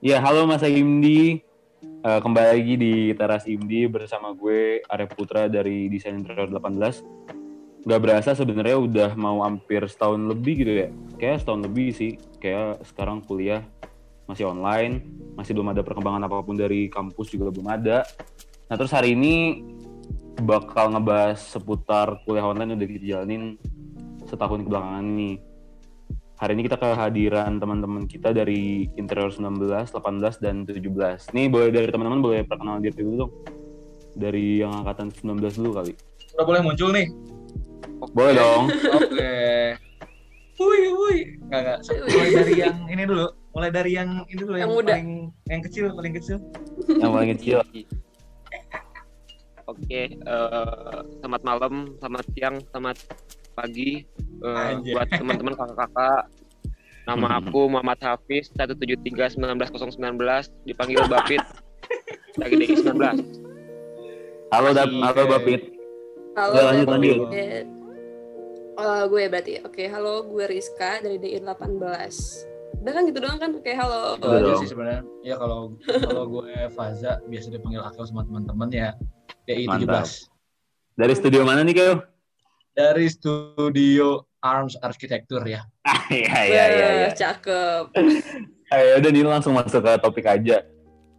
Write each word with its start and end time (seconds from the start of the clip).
Ya, 0.00 0.16
halo 0.24 0.48
Mas 0.48 0.64
Imdi. 0.64 1.44
Uh, 2.00 2.16
kembali 2.24 2.48
lagi 2.56 2.74
di 2.80 3.12
Teras 3.12 3.44
Imdi 3.44 3.84
bersama 3.84 4.32
gue 4.32 4.80
Arya 4.88 5.04
Putra 5.12 5.52
dari 5.52 5.92
Desain 5.92 6.16
Interior 6.16 6.48
18. 6.48 7.84
Gak 7.84 8.00
berasa 8.00 8.32
sebenarnya 8.32 8.80
udah 8.80 9.10
mau 9.20 9.44
hampir 9.44 9.84
setahun 9.84 10.24
lebih 10.24 10.64
gitu 10.64 10.72
ya. 10.72 10.88
Kayak 11.20 11.44
setahun 11.44 11.60
lebih 11.68 11.92
sih. 11.92 12.16
Kayak 12.40 12.80
sekarang 12.88 13.20
kuliah 13.28 13.60
masih 14.24 14.48
online, 14.48 15.04
masih 15.36 15.52
belum 15.52 15.76
ada 15.76 15.84
perkembangan 15.84 16.24
apa 16.24 16.40
pun 16.40 16.56
dari 16.56 16.88
kampus 16.88 17.36
juga 17.36 17.52
belum 17.52 17.68
ada. 17.68 18.08
Nah 18.72 18.74
terus 18.80 18.96
hari 18.96 19.12
ini 19.12 19.60
bakal 20.40 20.96
ngebahas 20.96 21.38
seputar 21.38 22.24
kuliah 22.24 22.48
online 22.48 22.74
yang 22.74 22.78
udah 22.80 22.90
dijalanin 22.90 23.42
setahun 24.26 24.64
kebelakangan 24.64 25.06
nih 25.06 25.36
hari 26.40 26.56
ini 26.56 26.62
kita 26.64 26.80
kehadiran 26.80 27.60
teman-teman 27.60 28.08
kita 28.08 28.32
dari 28.32 28.88
interior 28.96 29.28
19, 29.28 29.92
18, 29.92 30.40
dan 30.40 30.64
17. 30.64 31.36
Nih 31.36 31.52
boleh 31.52 31.68
dari 31.68 31.92
teman-teman 31.92 32.24
boleh 32.24 32.40
perkenalan 32.48 32.80
diri 32.80 32.96
dulu 33.04 33.28
dong. 33.28 33.32
Dari 34.16 34.64
yang 34.64 34.72
angkatan 34.72 35.12
19 35.12 35.60
dulu 35.60 35.70
kali. 35.76 35.92
Udah 36.34 36.44
boleh 36.48 36.60
muncul 36.64 36.88
nih? 36.96 37.06
Okay. 38.00 38.14
Boleh 38.16 38.32
dong. 38.32 38.62
Oke. 38.96 39.12
Okay. 39.12 39.64
Wui, 40.56 40.80
wui. 40.92 41.18
Enggak, 41.44 41.60
enggak. 41.60 41.78
Mulai 42.08 42.30
dari 42.32 42.54
yang 42.56 42.76
ini 42.88 43.02
dulu. 43.04 43.26
Mulai 43.50 43.70
dari 43.72 43.90
yang 43.92 44.10
ini 44.28 44.40
dulu, 44.40 44.56
yang, 44.56 44.62
yang 44.64 44.72
muda. 44.72 44.92
paling 44.96 45.10
yang 45.48 45.60
kecil, 45.64 45.84
paling 45.92 46.14
kecil. 46.16 46.36
yang 46.96 47.12
paling 47.12 47.30
kecil. 47.36 47.58
Oke, 49.70 49.86
okay, 49.86 50.06
uh, 50.26 50.50
eh, 50.50 51.00
selamat 51.22 51.46
malam, 51.46 51.94
selamat 52.02 52.26
siang, 52.34 52.58
selamat 52.74 53.06
pagi 53.54 54.02
uh, 54.42 54.82
buat 54.82 55.06
teman-teman 55.14 55.54
kakak-kakak. 55.54 56.26
Nama 57.06 57.26
hmm. 57.30 57.38
aku 57.38 57.60
Muhammad 57.70 58.02
Hafiz 58.02 58.50
173 58.58 59.38
19019 59.38 60.66
dipanggil 60.66 61.06
Bapit 61.06 61.38
dari 62.34 62.54
DI 62.66 62.82
19. 62.82 64.50
Halo 64.50 64.74
Dap, 64.74 64.90
halo 64.90 65.22
Bapit. 65.38 65.70
Halo, 66.34 66.50
ya, 66.50 66.62
lanjut 66.66 66.86
lanjut. 66.90 67.18
Oh, 68.74 69.02
gue 69.06 69.22
berarti. 69.30 69.54
Oke, 69.62 69.86
halo 69.86 70.26
gue 70.26 70.50
Rizka 70.50 70.98
dari 70.98 71.22
DI 71.22 71.38
18. 71.46 72.49
Udah 72.80 72.92
kan 72.96 73.02
gitu 73.04 73.18
doang 73.20 73.36
kan? 73.36 73.50
Oke, 73.52 73.72
halo. 73.76 74.16
Itu 74.16 74.28
aja 74.32 74.52
sih 74.64 74.68
sebenarnya. 74.72 75.04
Ya 75.20 75.36
kalau 75.36 75.76
kalau 75.84 76.24
gue 76.32 76.48
Faza 76.72 77.20
biasa 77.28 77.52
dipanggil 77.52 77.84
Akil 77.84 78.08
sama 78.08 78.24
teman-teman 78.24 78.68
ya 78.72 78.96
DI 79.44 79.68
Mantap. 79.68 80.08
17. 80.08 80.96
Dari 80.96 81.14
studio 81.16 81.40
mana 81.44 81.60
nih, 81.60 81.76
Kyo? 81.76 81.92
Dari 82.72 83.06
studio 83.12 84.24
Arms 84.40 84.80
Arsitektur 84.80 85.44
ya. 85.44 85.68
Iya 86.10 86.40
iya 86.48 86.64
iya. 86.72 86.88
Ya. 87.06 87.08
Cakep. 87.12 87.94
Ayo 88.72 88.98
udah 88.98 89.10
nih 89.12 89.22
langsung 89.28 89.52
masuk 89.54 89.84
ke 89.84 89.92
topik 90.00 90.26
aja. 90.26 90.64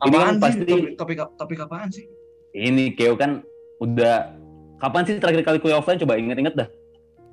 Apaan 0.01 0.09
ini 0.09 0.17
kan 0.17 0.35
pasti 0.41 0.63
topik, 0.65 0.91
topik 0.97 1.17
topik 1.37 1.59
apaan 1.61 1.93
sih? 1.93 2.09
Ini 2.57 2.97
Keo 2.97 3.13
kan 3.15 3.45
udah 3.79 4.33
kapan 4.81 5.05
sih 5.05 5.21
terakhir 5.21 5.45
kali 5.45 5.57
kuliah 5.61 5.77
offline 5.77 6.01
coba 6.01 6.17
inget-inget 6.17 6.57
dah. 6.57 6.67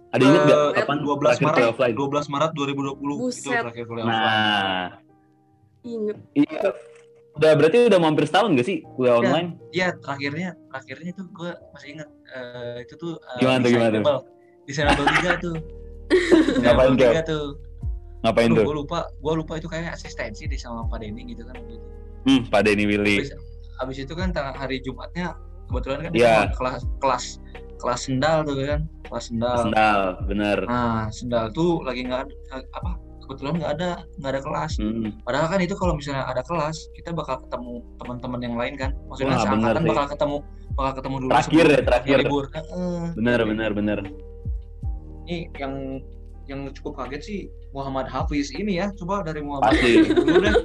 Ada 0.08 0.22
inget 0.24 0.42
nggak 0.48 0.60
uh, 0.60 0.72
kapan 0.72 0.96
12 1.04 1.44
Maret 1.44 1.64
offline? 1.68 1.94
12 1.94 2.32
Maret 2.32 2.50
2020 2.56 3.20
Buset. 3.20 3.44
itu 3.44 3.48
terakhir 3.52 3.84
kuliah 3.84 4.04
nah, 4.04 4.14
offline. 4.16 4.32
Nah. 4.32 4.86
Inget. 5.84 6.16
Iya. 6.32 6.70
Udah 7.38 7.50
berarti 7.54 7.76
udah 7.86 7.98
hampir 8.02 8.24
setahun 8.26 8.50
gak 8.58 8.66
sih 8.66 8.78
kuliah 8.98 9.14
ya, 9.14 9.20
online? 9.20 9.48
Iya, 9.70 9.88
terakhirnya 10.00 10.48
terakhirnya 10.72 11.12
tuh 11.14 11.26
gue 11.30 11.50
masih 11.76 11.88
inget 11.94 12.08
uh, 12.34 12.76
itu 12.82 12.94
tuh 12.98 13.12
uh, 13.20 13.38
gimana 13.38 13.58
tuh 13.62 13.70
gimana 13.70 13.96
tuh? 14.00 14.20
Desainable 14.66 15.06
3 15.06 15.38
tuh. 15.46 15.56
Ngapain 16.64 16.92
tuh? 16.96 17.12
tuh. 17.22 17.46
Ngapain 18.24 18.50
tuh? 18.50 18.64
Gue 18.64 18.76
lupa, 18.82 19.00
gue 19.12 19.34
lupa 19.38 19.52
itu 19.60 19.68
kayak 19.70 19.94
asistensi 19.94 20.48
di 20.48 20.58
sama 20.58 20.88
Pak 20.88 21.04
Denny 21.04 21.22
gitu 21.30 21.46
kan 21.46 21.56
gitu. 21.68 21.86
Hmm, 22.26 22.40
Pak 22.48 22.66
Denny 22.66 22.84
Willy. 22.88 23.22
Habis, 23.22 23.32
habis 23.78 23.96
itu 24.02 24.12
kan 24.16 24.34
hari 24.34 24.82
Jumatnya 24.82 25.38
kebetulan 25.68 25.98
kan 26.08 26.12
yeah. 26.16 26.48
kelas 26.56 26.82
kelas 26.98 27.24
kelas 27.78 28.00
sendal 28.08 28.42
tuh 28.42 28.56
kan 28.66 28.80
kelas 29.08 29.24
sendal. 29.32 29.56
Sendal 29.66 30.00
bener. 30.28 30.58
Nah 30.68 31.08
sendal 31.10 31.50
tuh 31.50 31.82
lagi 31.82 32.04
nggak 32.04 32.28
apa 32.52 32.90
kebetulan 33.28 33.54
nggak 33.60 33.72
ada 33.76 33.90
nggak 34.20 34.30
ada 34.32 34.42
kelas. 34.42 34.72
Hmm. 34.80 35.12
padahal 35.20 35.46
kan 35.52 35.60
itu 35.60 35.74
kalau 35.76 35.92
misalnya 35.96 36.24
ada 36.24 36.40
kelas 36.40 36.88
kita 36.96 37.12
bakal 37.12 37.44
ketemu 37.44 37.84
teman-teman 38.00 38.40
yang 38.40 38.56
lain 38.56 38.74
kan. 38.80 38.90
Maksudnya 39.12 39.36
Wah, 39.36 39.44
seangkatan 39.44 39.82
bakal 39.84 40.06
ketemu 40.08 40.36
bakal 40.72 40.92
ketemu 41.02 41.16
dulu 41.20 41.30
terakhir 41.34 41.64
ya 41.68 41.80
terakhir. 41.84 42.16
libur. 42.24 42.44
Bener 43.18 43.40
bener 43.44 43.70
bener. 43.76 43.98
Ini 45.28 45.36
yang 45.60 45.74
yang 46.48 46.60
cukup 46.72 47.04
kaget 47.04 47.20
sih 47.20 47.40
Muhammad 47.76 48.08
Hafiz 48.08 48.48
ini 48.56 48.80
ya. 48.80 48.88
Coba 48.96 49.20
dari 49.20 49.44
Muhammad 49.44 49.76
Pasti. 49.76 49.92
dulu 50.08 50.40
deh. 50.40 50.56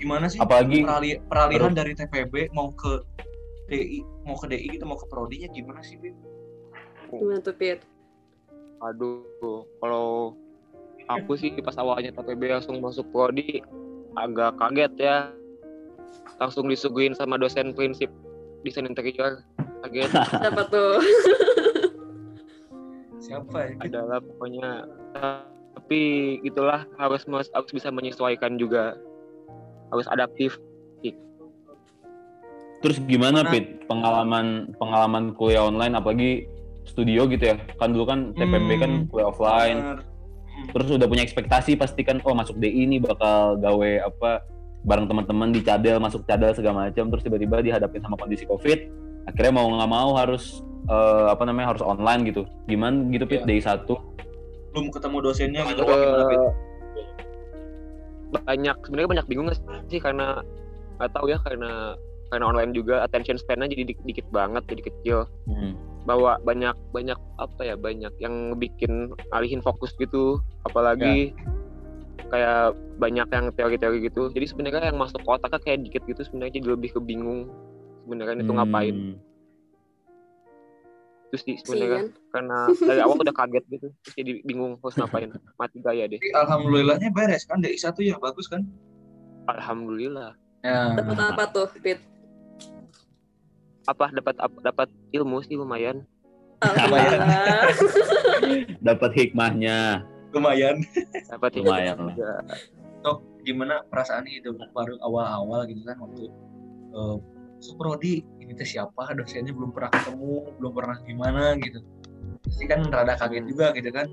Gimana 0.00 0.26
sih 0.26 0.40
apalagi 0.40 0.82
perali, 0.82 1.10
peralihan 1.30 1.76
dari 1.76 1.92
TPB 1.94 2.50
mau 2.56 2.72
ke 2.74 3.04
DI 3.70 4.02
mau 4.26 4.34
ke 4.34 4.50
DI 4.50 4.66
gitu 4.76 4.84
mau 4.84 4.98
ke 4.98 5.06
prodinya 5.06 5.48
gimana 5.54 5.80
sih 5.80 5.96
Pit? 5.96 6.16
Gimana 7.12 7.40
tuh 7.44 7.54
Pit? 7.56 7.84
Aduh, 8.80 9.68
kalau 9.78 10.34
aku 11.06 11.36
sih 11.36 11.52
pas 11.60 11.76
awalnya 11.76 12.10
TPB 12.16 12.48
langsung 12.48 12.80
masuk 12.80 13.06
prodi 13.12 13.60
agak 14.16 14.56
kaget 14.56 14.92
ya. 14.98 15.16
Langsung 16.40 16.66
disuguhin 16.66 17.12
sama 17.12 17.36
dosen 17.36 17.76
prinsip 17.76 18.08
desain 18.64 18.88
interior. 18.88 19.44
Kaget. 19.84 20.10
Siapa 20.42 20.62
tuh? 20.72 20.98
siapa 23.22 23.58
ya 23.70 23.74
adalah 23.86 24.18
pokoknya 24.18 24.84
tapi 25.78 26.00
gitulah 26.42 26.84
harus 26.98 27.22
harus 27.30 27.70
bisa 27.70 27.88
menyesuaikan 27.88 28.58
juga 28.58 28.98
harus 29.94 30.04
adaptif 30.10 30.58
terus 32.82 32.98
gimana 33.06 33.46
Pit 33.46 33.86
pengalaman 33.86 34.74
pengalaman 34.74 35.38
kuliah 35.38 35.62
online 35.62 35.94
apalagi 35.94 36.50
studio 36.86 37.26
gitu 37.30 37.54
ya. 37.54 37.56
Kan 37.78 37.94
dulu 37.94 38.04
kan 38.08 38.18
TPB 38.34 38.70
hmm, 38.70 38.82
kan 38.82 38.92
kuliah 39.08 39.28
offline. 39.28 39.80
terus 40.70 40.94
udah 40.94 41.08
punya 41.08 41.26
ekspektasi 41.26 41.74
pasti 41.74 42.06
kan 42.06 42.22
oh 42.22 42.36
masuk 42.36 42.54
DI 42.60 42.86
ini 42.86 43.02
bakal 43.02 43.58
gawe 43.58 43.90
apa 44.06 44.46
bareng 44.86 45.10
teman-teman 45.10 45.50
di 45.50 45.64
cadel 45.64 45.98
masuk 45.98 46.22
cadel 46.28 46.54
segala 46.54 46.86
macam. 46.88 47.08
Terus 47.08 47.22
tiba-tiba 47.24 47.64
dihadapin 47.64 48.02
sama 48.04 48.14
kondisi 48.20 48.46
covid. 48.46 48.86
Akhirnya 49.26 49.58
mau 49.58 49.66
nggak 49.72 49.90
mau 49.90 50.14
harus 50.14 50.62
uh, 50.86 51.32
apa 51.32 51.42
namanya 51.48 51.74
harus 51.74 51.82
online 51.82 52.28
gitu. 52.30 52.46
Gimana 52.68 53.10
gitu 53.10 53.24
pit? 53.26 53.42
Ya. 53.42 53.48
day 53.48 53.60
satu. 53.62 53.98
Belum 54.70 54.88
ketemu 54.92 55.16
dosennya 55.20 55.62
gitu 55.68 55.82
uh, 55.84 56.52
banyak 58.32 58.76
sebenarnya 58.88 59.10
banyak 59.12 59.26
bingung 59.28 59.48
sih 59.92 60.00
karena 60.00 60.40
nggak 60.96 61.12
tahu 61.12 61.28
ya 61.28 61.38
karena 61.44 61.94
karena 62.32 62.48
online 62.48 62.72
juga 62.72 63.04
attention 63.04 63.36
span-nya 63.36 63.68
jadi 63.68 63.92
dikit, 63.92 64.04
dikit 64.08 64.26
banget 64.32 64.64
jadi 64.72 64.82
kecil. 64.88 65.18
Hmm. 65.46 65.76
bawa 66.02 66.34
banyak 66.42 66.74
banyak 66.90 67.14
apa 67.38 67.62
ya 67.62 67.78
banyak 67.78 68.10
yang 68.18 68.58
bikin 68.58 69.14
alihin 69.30 69.62
fokus 69.62 69.94
gitu. 70.00 70.42
Apalagi 70.66 71.30
ya. 71.30 72.26
kayak 72.26 72.74
banyak 72.98 73.28
yang 73.30 73.46
teori-teori 73.54 74.10
gitu. 74.10 74.26
Jadi 74.34 74.46
sebenarnya 74.50 74.90
yang 74.90 74.98
masuk 74.98 75.22
otaknya 75.22 75.62
kayak 75.62 75.86
dikit 75.86 76.02
gitu 76.10 76.26
sebenarnya 76.26 76.58
jadi 76.58 76.74
lebih 76.74 76.90
kebingung 76.98 77.46
sebenarnya 78.02 78.42
itu 78.42 78.54
ngapain. 78.56 78.94
Hmm. 78.98 79.16
Terus 81.30 81.42
di 81.46 81.54
sebenarnya 81.62 81.88
kan 81.94 82.06
karena 82.34 82.58
dari 82.82 83.00
awal 83.00 83.16
udah 83.22 83.36
kaget 83.36 83.64
gitu 83.70 83.86
terus 83.88 84.14
jadi 84.18 84.32
bingung 84.42 84.72
harus 84.82 84.96
ngapain 84.98 85.30
mati 85.60 85.78
gaya 85.80 86.04
deh. 86.10 86.18
Alhamdulillahnya 86.34 87.14
beres 87.14 87.46
kan 87.46 87.62
dari 87.62 87.78
satu 87.78 88.02
ya 88.02 88.18
bagus 88.18 88.50
kan? 88.50 88.66
Alhamdulillah. 89.46 90.34
Ya. 90.62 90.94
dapat 90.94 91.18
apa 91.18 91.44
tuh 91.50 91.66
Pit 91.82 91.98
apa 93.86 94.14
dapat 94.14 94.34
dapat 94.62 94.88
ilmu 95.10 95.42
sih 95.42 95.58
lumayan. 95.58 96.06
Lumayan. 96.62 97.20
dapat 98.86 99.10
hikmahnya. 99.18 100.06
Lumayan. 100.30 100.86
Dapat 101.26 101.50
lumayan 101.58 101.96
lah. 101.98 102.16
Tok, 103.02 103.18
gimana 103.42 103.82
perasaan 103.90 104.30
itu? 104.30 104.54
Baru 104.70 104.94
awal-awal 105.02 105.66
gitu 105.66 105.82
kan 105.82 105.98
waktu 105.98 106.30
uh, 106.94 107.18
Suprodi 107.58 108.22
ini 108.38 108.54
teh 108.54 108.66
siapa? 108.66 109.10
Dosennya 109.14 109.50
belum 109.50 109.74
pernah 109.74 109.90
ketemu 109.90 110.54
belum 110.62 110.72
pernah 110.74 110.96
gimana 111.02 111.58
gitu. 111.58 111.82
Pasti 112.46 112.64
kan 112.70 112.86
rada 112.86 113.18
kaget 113.18 113.44
juga 113.50 113.74
gitu 113.74 113.90
kan. 113.90 114.06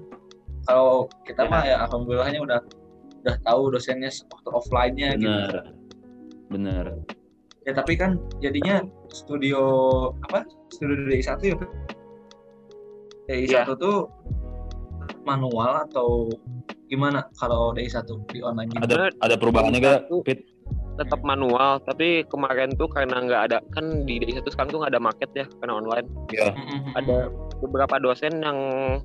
Kalau 0.65 1.09
kita 1.25 1.45
ya. 1.45 1.49
mah 1.49 1.63
ya 1.65 1.75
alhamdulillahnya 1.85 2.41
udah 2.41 2.59
udah 3.25 3.35
tahu 3.45 3.61
dosennya 3.73 4.09
waktu 4.09 4.49
offline-nya 4.49 5.09
gitu. 5.21 5.59
Bener 6.49 7.18
ya 7.69 7.73
tapi 7.77 7.93
kan 7.93 8.17
jadinya 8.41 8.81
studio 9.13 9.61
apa 10.25 10.41
studio 10.73 11.05
DI 11.05 11.21
satu 11.21 11.43
ya 11.53 11.57
DI 13.29 13.45
ya. 13.45 13.61
satu 13.61 13.73
tuh 13.77 13.97
manual 15.21 15.85
atau 15.85 16.33
gimana 16.89 17.21
kalau 17.37 17.69
DI 17.77 17.85
satu 17.85 18.25
di 18.33 18.41
online 18.41 18.73
gitu? 18.73 18.81
ada 18.89 19.13
ada 19.21 19.35
perubahannya 19.37 19.77
gak 19.77 20.09
Fit? 20.25 20.41
tetap 20.97 21.21
manual 21.23 21.79
tapi 21.85 22.27
kemarin 22.27 22.75
tuh 22.75 22.89
karena 22.91 23.23
nggak 23.23 23.41
ada 23.53 23.57
kan 23.71 24.03
di 24.03 24.19
DI 24.19 24.41
satu 24.41 24.49
sekarang 24.51 24.69
tuh 24.73 24.79
nggak 24.83 24.93
ada 24.97 25.01
market 25.01 25.29
ya 25.37 25.45
karena 25.61 25.73
online 25.79 26.07
yeah. 26.33 26.51
ada 26.97 27.31
beberapa 27.63 27.99
dosen 27.99 28.43
yang 28.43 28.57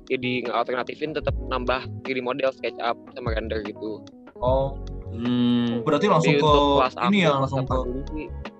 jadi 0.07 0.47
alternatifin 0.51 1.15
tetap 1.15 1.35
nambah 1.47 1.87
kirim 2.07 2.27
model 2.27 2.51
SketchUp 2.55 2.95
sama 3.15 3.35
render 3.35 3.59
gitu. 3.67 4.03
Oh, 4.39 4.75
Hmm. 5.05 5.85
berarti 5.85 6.05
langsung 6.09 6.33
Jadi 6.33 6.43
ke 6.43 6.53
ini 7.07 7.17
ya 7.23 7.31
langsung 7.35 7.63
ke 7.63 7.77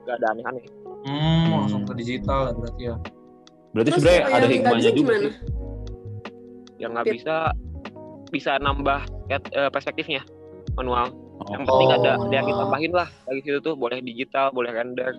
nggak 0.06 0.16
ada 0.22 0.28
aneh-aneh. 0.32 0.66
hmm, 1.04 1.46
langsung 1.52 1.82
ke 1.84 1.94
digital 1.98 2.40
ya 2.48 2.54
berarti 2.54 2.82
ya. 2.84 2.96
Berarti 3.70 3.90
Terus 3.92 4.00
sebenarnya 4.00 4.24
ada 4.32 4.48
hikmahnya 4.48 4.92
juga 4.92 4.96
gimana? 4.96 5.20
sih. 5.26 5.34
Yang 6.76 6.90
nggak 6.92 7.08
bisa 7.12 7.36
bisa 8.30 8.52
nambah 8.58 9.00
eh, 9.30 9.70
perspektifnya 9.70 10.22
manual. 10.74 11.12
Oh. 11.36 11.52
Yang 11.52 11.64
penting 11.68 11.90
ada 11.92 12.12
Oh. 12.16 12.24
ada 12.24 12.34
yang 12.34 12.48
ditambahin 12.48 12.94
lah 12.94 13.10
dari 13.26 13.40
situ 13.42 13.60
tuh 13.60 13.76
boleh 13.76 14.00
digital, 14.00 14.50
boleh 14.50 14.72
render, 14.72 15.12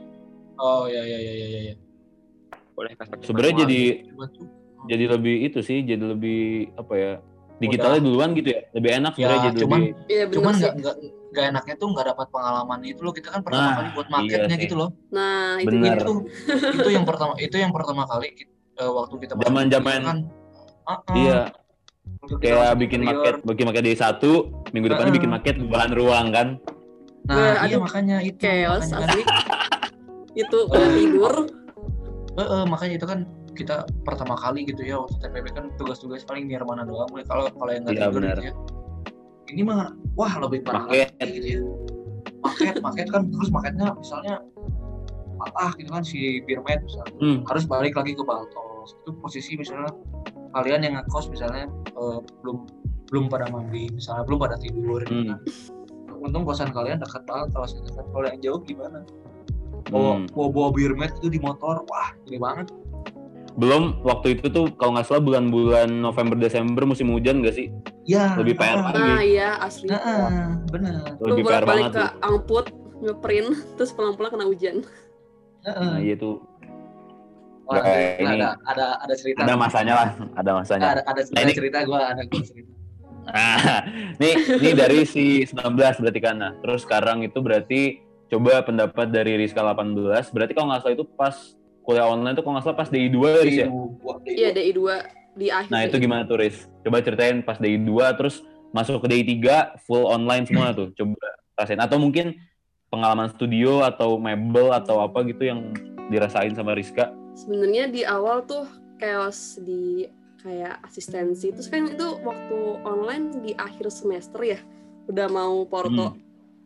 Oh 0.57 0.89
iya 0.89 1.05
iya 1.05 1.19
iya 1.21 1.33
iya 1.37 1.61
iya. 1.63 1.75
boleh 2.73 2.97
perspektif. 2.97 3.29
Sebenarnya 3.29 3.67
jadi 3.67 3.81
jadi 4.87 5.05
lebih 5.11 5.37
itu 5.45 5.61
sih, 5.61 5.83
jadi 5.83 6.01
lebih 6.07 6.73
apa 6.75 6.95
ya? 6.95 7.13
Digitalnya 7.57 8.01
duluan 8.01 8.31
gitu 8.33 8.49
ya. 8.49 8.61
Lebih 8.71 8.91
enak 8.95 9.13
Ya, 9.13 9.17
sebenarnya 9.19 9.41
jadi 9.47 9.59
cuman- 9.59 9.81
lebih 9.83 9.95
Iya 10.07 10.23
bener 10.25 10.35
Cuman 10.37 10.53
sih. 10.53 10.63
nggak 10.77 10.95
nggak 11.27 11.45
enaknya 11.47 11.75
tuh 11.77 11.89
nggak 11.91 12.07
dapat 12.07 12.27
pengalaman 12.31 12.79
itu 12.83 13.01
loh 13.01 13.13
kita 13.13 13.29
kan 13.29 13.41
pertama 13.41 13.61
Nah, 13.63 13.75
kali 13.77 13.89
buat 13.91 14.07
iya 14.07 14.15
marketnya 14.15 14.49
sih. 14.51 14.63
gitu 14.63 14.75
loh. 14.75 14.89
Nah 15.11 15.31
itu 15.57 15.69
Bener. 15.69 15.97
Itu 15.97 16.13
itu 16.77 16.91
yang 16.91 17.05
pertama 17.05 17.33
itu 17.37 17.57
yang 17.57 17.73
pertama 17.73 18.03
kali 18.05 18.29
ki- 18.33 18.49
eh, 18.75 18.91
waktu 18.91 19.15
kita 19.19 19.33
Zaman-zaman- 19.39 20.01
kuliah 20.01 20.05
kan. 20.07 20.19
Ah, 20.83 20.93
ah. 20.93 21.15
Iya, 21.15 21.39
kita 22.23 22.37
kayak 22.39 22.73
bikin 22.77 23.01
interior. 23.01 23.17
market, 23.35 23.35
bikin 23.45 23.65
market 23.67 23.83
day 23.83 23.97
satu, 23.97 24.33
minggu 24.71 24.87
depannya 24.87 25.05
Heeh. 25.07 25.19
bikin 25.19 25.31
market 25.31 25.55
di 25.57 25.67
bahan 25.67 25.93
ruang 25.93 26.27
kan. 26.31 26.49
Nah, 27.25 27.35
Wah, 27.35 27.53
iya 27.59 27.61
aduh, 27.67 27.81
makanya 27.83 28.17
itu. 28.23 28.39
Chaos 28.39 28.87
makanya 28.87 28.95
kan, 28.95 29.09
asli. 29.11 29.23
itu 30.37 30.59
udah 30.63 30.89
tidur. 30.95 31.35
Eh, 32.33 32.45
eh, 32.45 32.65
makanya 32.65 32.95
itu 32.95 33.07
kan 33.07 33.19
kita 33.57 33.77
pertama 34.05 34.37
kali 34.37 34.63
gitu 34.63 34.85
ya 34.85 35.01
waktu 35.01 35.17
TPP 35.19 35.47
kan 35.51 35.73
tugas-tugas 35.75 36.23
paling 36.23 36.45
nirmana 36.45 36.85
doang 36.85 37.09
gue 37.09 37.25
kalau 37.25 37.49
kalau 37.51 37.73
yang 37.73 37.83
nggak 37.83 37.97
Iya, 37.97 38.07
tidur 38.07 38.23
gitu 38.23 38.43
ya. 38.45 38.55
Ini 39.47 39.63
mah 39.63 39.81
wah 40.13 40.33
lebih 40.43 40.61
parah 40.63 40.85
lagi 40.85 41.09
gitu 41.33 41.49
ya. 41.49 41.61
Market, 42.43 42.75
market 42.79 43.07
kan 43.09 43.23
terus 43.27 43.49
marketnya 43.49 43.91
misalnya 43.93 44.35
patah 45.37 45.73
gitu 45.77 45.91
kan 45.91 46.03
si 46.03 46.41
Birmet 46.43 46.81
misalnya 46.81 47.13
Hmm. 47.19 47.39
harus 47.45 47.65
balik 47.65 47.95
lagi 47.95 48.13
ke 48.13 48.23
Baltos 48.23 48.97
itu 48.97 49.11
posisi 49.17 49.53
misalnya 49.55 49.93
kalian 50.53 50.81
yang 50.81 50.95
ngekos 50.97 51.29
misalnya 51.29 51.67
eh, 51.91 52.19
belum 52.41 52.65
belum 53.07 53.25
pada 53.27 53.47
mandi 53.49 53.87
misalnya 53.91 54.25
belum 54.25 54.39
pada 54.41 54.57
tidur 54.57 55.01
gitu 55.01 55.13
Hmm. 55.13 55.29
kan 55.35 55.41
untung 56.17 56.43
kosan 56.43 56.71
kalian 56.71 56.99
dekat 56.99 57.23
Baltos 57.25 57.77
gitu 57.77 57.91
kan 57.93 58.05
kalau 58.09 58.27
yang 58.27 58.41
jauh 58.41 58.61
gimana 58.63 59.05
bawa 59.87 60.19
Hmm. 60.19 60.27
bawa, 60.33 60.49
bawa 60.51 60.69
Birmet 60.73 61.13
itu 61.21 61.29
di 61.29 61.39
motor 61.39 61.85
wah 61.85 62.09
gede 62.25 62.39
banget 62.41 62.67
Belum 63.57 64.05
waktu 64.05 64.37
itu 64.37 64.47
tuh 64.47 64.69
kalau 64.75 64.95
nggak 64.95 65.07
salah 65.07 65.23
bulan-bulan 65.23 65.89
November 65.89 66.37
Desember 66.37 66.85
musim 66.85 67.09
hujan 67.09 67.41
gak 67.41 67.57
sih? 67.57 67.73
ya 68.05 68.37
Lebih 68.37 68.55
PR 68.55 68.77
ah, 68.77 68.93
lagi. 68.93 69.01
Nah 69.01 69.23
iya 69.23 69.49
asli. 69.59 69.89
nah, 69.89 69.99
ah, 69.99 70.29
bener 70.69 70.93
Lu 71.17 71.33
Lebih 71.33 71.43
PR 71.43 71.65
bolak-balik 71.65 71.83
banget 71.83 71.93
ke 71.93 72.03
tuh. 72.03 72.11
angput 72.23 72.65
ngeprint 72.99 73.49
terus 73.77 73.91
pulang-pulang 73.91 74.31
kena 74.31 74.45
hujan. 74.45 74.77
Nah, 75.63 75.75
Nah, 75.75 75.99
iya 75.99 76.15
tuh 76.15 76.45
Wah, 77.67 77.83
Nah, 77.83 77.99
ini- 78.23 78.39
ada 78.39 78.55
ada 78.63 78.87
ada 79.01 79.15
cerita 79.17 79.43
ada 79.43 79.59
masanya 79.59 79.95
lah, 79.97 80.09
ada 80.37 80.51
masanya. 80.55 80.85
ada 80.89 81.03
ada, 81.03 81.21
Nah, 81.25 81.35
ada 81.35 81.43
ini- 81.43 81.57
cerita 81.57 81.79
gua 81.83 82.01
ada 82.07 82.23
gua 82.23 82.39
cerita 82.41 82.71
Nah, 83.27 83.59
nih 84.23 84.33
nih 84.55 84.73
dari 84.73 85.03
si 85.03 85.43
19 85.43 85.75
berarti 85.99 86.21
kan. 86.21 86.37
Nah, 86.37 86.53
terus 86.61 86.87
sekarang 86.87 87.27
itu 87.27 87.41
berarti 87.41 87.99
coba 88.29 88.63
pendapat 88.63 89.11
dari 89.11 89.35
Rizka 89.35 89.65
18. 89.65 90.31
Berarti 90.31 90.53
kalau 90.53 90.71
nggak 90.71 90.81
salah 90.81 90.95
itu 90.95 91.07
pas 91.11 91.35
kuliah 91.87 92.11
online 92.11 92.35
itu 92.35 92.43
kalau 92.43 92.59
nggak 92.59 92.67
salah 92.67 92.79
pas 92.83 92.91
DI 92.91 93.09
2 93.15 93.47
Riz 93.47 93.57
ya? 93.63 93.69
Iya 94.27 94.51
DI 94.51 94.73
2 94.75 95.39
di 95.39 95.47
akhir. 95.55 95.71
Nah, 95.71 95.81
itu 95.87 95.97
gimana 96.03 96.27
tuh 96.27 96.43
Riz? 96.43 96.67
Coba 96.83 96.99
ceritain 97.01 97.39
pas 97.47 97.63
DI 97.63 97.79
2 97.79 98.19
terus 98.19 98.43
masuk 98.75 99.07
ke 99.07 99.15
DI 99.15 99.39
3 99.39 99.87
full 99.87 100.05
online 100.11 100.45
semua 100.51 100.75
tuh. 100.75 100.91
Coba 100.99 101.15
rasain 101.55 101.79
atau 101.79 102.03
mungkin 102.03 102.35
pengalaman 102.91 103.31
studio 103.31 103.87
atau 103.87 104.19
mebel 104.19 104.75
atau 104.75 104.99
apa 104.99 105.23
gitu 105.31 105.47
yang 105.47 105.71
dirasain 106.11 106.53
sama 106.59 106.75
Rizka. 106.75 107.15
Sebenarnya 107.39 107.87
di 107.87 108.03
awal 108.03 108.43
tuh 108.43 108.67
chaos 108.99 109.63
di 109.63 110.11
kayak 110.43 110.83
asistensi. 110.83 111.55
Terus 111.55 111.69
kan 111.71 111.87
itu 111.87 112.19
waktu 112.27 112.59
online 112.83 113.47
di 113.47 113.53
akhir 113.55 113.95
semester 113.95 114.43
ya. 114.43 114.59
Udah 115.07 115.31
mau 115.31 115.63
porto. 115.71 116.15
Hmm. 116.15 116.19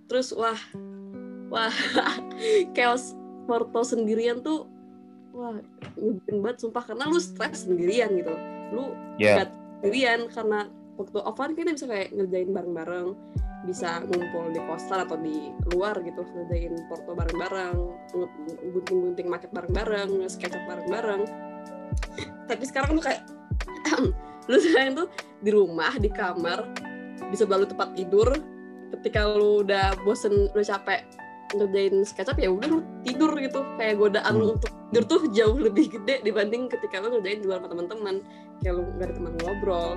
Terus 0.08 0.32
wah 0.32 0.58
wah 1.52 1.74
chaos 2.76 3.12
porto 3.44 3.82
sendirian 3.82 4.40
tuh 4.40 4.70
wah 5.30 5.56
nyebelin 5.94 6.36
banget 6.42 6.58
sumpah 6.60 6.82
karena 6.84 7.04
lu 7.06 7.18
stres 7.18 7.64
sendirian 7.66 8.10
gitu. 8.14 8.34
Lu 8.74 8.94
Ya. 9.16 9.42
nggak 9.42 9.48
sendirian 9.80 10.20
karena 10.28 10.60
waktu 10.96 11.18
offline 11.22 11.54
kita 11.54 11.70
bisa 11.72 11.86
kayak 11.88 12.08
ngerjain 12.12 12.50
bareng-bareng 12.52 13.08
bisa 13.60 14.00
ngumpul 14.08 14.48
di 14.52 14.60
kosan 14.64 15.04
atau 15.04 15.20
di 15.20 15.52
luar 15.72 16.00
gitu 16.00 16.24
ngerjain 16.24 16.72
porto 16.88 17.12
bareng-bareng 17.12 17.76
gunting-gunting 18.72 19.28
market 19.28 19.52
bareng-bareng 19.52 20.24
sketchup 20.28 20.64
bareng-bareng 20.64 21.28
tapi 22.48 22.64
sekarang 22.64 22.96
tuh 22.96 23.04
kayak 23.04 23.20
lu 24.50 24.56
sekarang 24.56 24.96
tuh 24.96 25.08
di 25.40 25.50
rumah 25.52 25.92
di 25.96 26.08
kamar 26.08 26.64
di 27.28 27.36
sebelah 27.36 27.60
lu 27.62 27.68
tempat 27.68 27.92
tidur 27.92 28.28
ketika 28.96 29.28
lu 29.28 29.60
udah 29.62 29.92
bosen 30.02 30.48
udah 30.56 30.64
capek 30.66 31.04
ngerjain 31.52 32.00
sketchup 32.02 32.40
ya 32.40 32.48
udah 32.48 32.68
lu 32.68 32.80
tidur 33.04 33.32
gitu 33.36 33.60
kayak 33.76 34.00
godaan 34.00 34.34
lu 34.36 34.44
Hmm. 34.50 34.56
untuk 34.56 34.72
tidur 34.90 35.04
tuh 35.06 35.22
jauh 35.30 35.54
lebih 35.54 35.86
gede 35.86 36.18
dibanding 36.26 36.66
ketika 36.66 36.98
lu 36.98 37.14
ngerjain 37.14 37.40
di 37.40 37.46
luar 37.46 37.62
sama 37.62 37.70
teman-teman. 37.70 38.14
Kayak 38.58 38.74
lu 38.74 38.82
nggak 38.98 39.06
ada 39.06 39.14
teman 39.14 39.32
ngobrol 39.38 39.90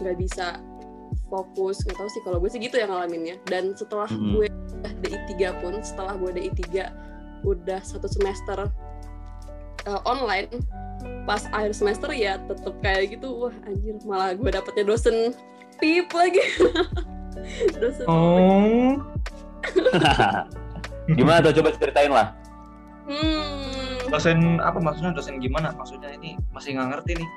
nggak 0.00 0.16
bisa 0.18 0.58
fokus 1.28 1.84
nggak 1.84 1.96
tahu 2.00 2.08
sih. 2.08 2.20
Kalau 2.24 2.40
gue 2.40 2.48
sih 2.48 2.60
gitu 2.60 2.80
yang 2.80 2.88
ngalaminnya. 2.88 3.36
Dan 3.44 3.76
setelah 3.76 4.08
Hmm. 4.08 4.32
gue 4.40 4.48
DI 5.04 5.18
3 5.36 5.60
pun 5.60 5.76
setelah 5.84 6.16
gue 6.16 6.30
DI 6.32 6.50
3 6.72 6.88
udah 7.44 7.80
satu 7.84 8.08
semester 8.08 8.72
uh, 9.84 10.00
online 10.08 10.48
pas 11.28 11.44
akhir 11.52 11.76
semester 11.76 12.08
ya 12.08 12.40
tetep 12.48 12.72
kayak 12.80 13.20
gitu 13.20 13.28
wah 13.48 13.54
anjir 13.68 13.96
malah 14.08 14.32
gue 14.32 14.48
dapetnya 14.48 14.84
dosen 14.88 15.36
pip 15.76 16.08
lagi. 16.16 16.40
Dosen 17.80 18.04
oh. 18.08 18.96
Gimana 21.18 21.44
tuh? 21.44 21.60
Coba 21.60 21.76
ceritain 21.76 22.08
lah. 22.08 22.32
hmm, 23.04 23.73
dosen 24.06 24.38
apa 24.58 24.78
maksudnya 24.78 25.12
dosen 25.12 25.36
gimana 25.36 25.72
maksudnya 25.72 26.10
ini 26.12 26.34
masih 26.50 26.74
nggak 26.74 26.88
ngerti 26.92 27.12
nih 27.16 27.28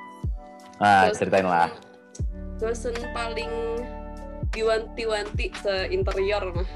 Nah, 0.78 1.06
dosen- 1.06 1.18
ceritain 1.18 1.44
lah. 1.44 1.68
dosen 2.56 2.94
paling 3.10 3.52
diwanti-wanti 4.48 5.52
se-interior 5.54 6.44
mah 6.52 6.68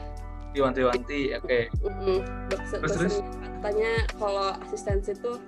diwanti-wanti 0.53 1.33
oke 1.35 1.59
Mm, 1.81 2.21
dosen, 2.47 2.79
Terus, 2.79 2.91
dosen 2.93 3.01
terus? 3.01 3.17
katanya 3.55 3.91
kalau 4.15 4.47
asistensi 4.61 5.13
tuh 5.17 5.41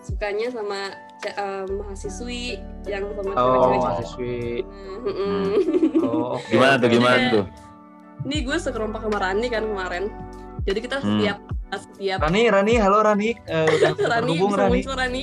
sukanya 0.00 0.48
sama 0.48 0.90
eh, 1.22 1.64
mahasiswi 1.68 2.56
yang 2.84 3.04
sama 3.12 3.30
oh 3.30 3.38
cewek-cewek 3.38 3.78
mahasiswi 3.78 4.38
Hmm, 4.64 4.98
mm-mm. 5.04 5.44
oh 6.04 6.40
Gimana 6.46 6.74
tuh 6.76 6.88
gimana 6.88 7.16
tuh? 7.30 7.44
Ini 8.20 8.36
gue 8.42 8.56
sekerompak 8.58 9.00
sama 9.00 9.16
Rani 9.18 9.48
kan 9.48 9.64
kemarin. 9.64 10.12
Jadi 10.62 10.78
kita 10.78 10.96
Hmm. 10.98 11.08
setiap 11.16 11.38
setiap 11.78 12.18
Rani 12.18 12.42
Rani 12.50 12.74
halo 12.78 12.98
Rani 13.04 13.30
Eh, 13.46 13.66
udah 13.68 13.90
Rani 14.18 14.26
terhubung 14.34 14.50
bisa 14.50 14.62
Rani 14.66 14.72
muncul 14.74 14.94
Rani. 14.96 15.22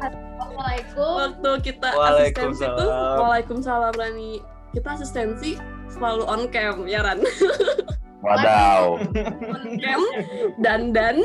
Assalamualaikum. 0.00 1.12
Waktu 1.14 1.50
kita 1.62 1.88
Waalaikumsalam. 1.92 2.50
asistensi 2.50 2.64
tuh, 2.80 2.90
Waalaikumsalam 3.20 3.94
Rani. 3.94 4.32
Kita 4.72 4.88
asistensi 4.92 5.50
selalu 5.86 6.24
on 6.26 6.42
cam 6.50 6.76
ya 6.84 7.00
Ran. 7.04 7.20
Wadaw. 8.20 8.98
on 9.54 9.64
cam 9.78 10.00
dan 10.58 10.80
dan. 10.90 11.16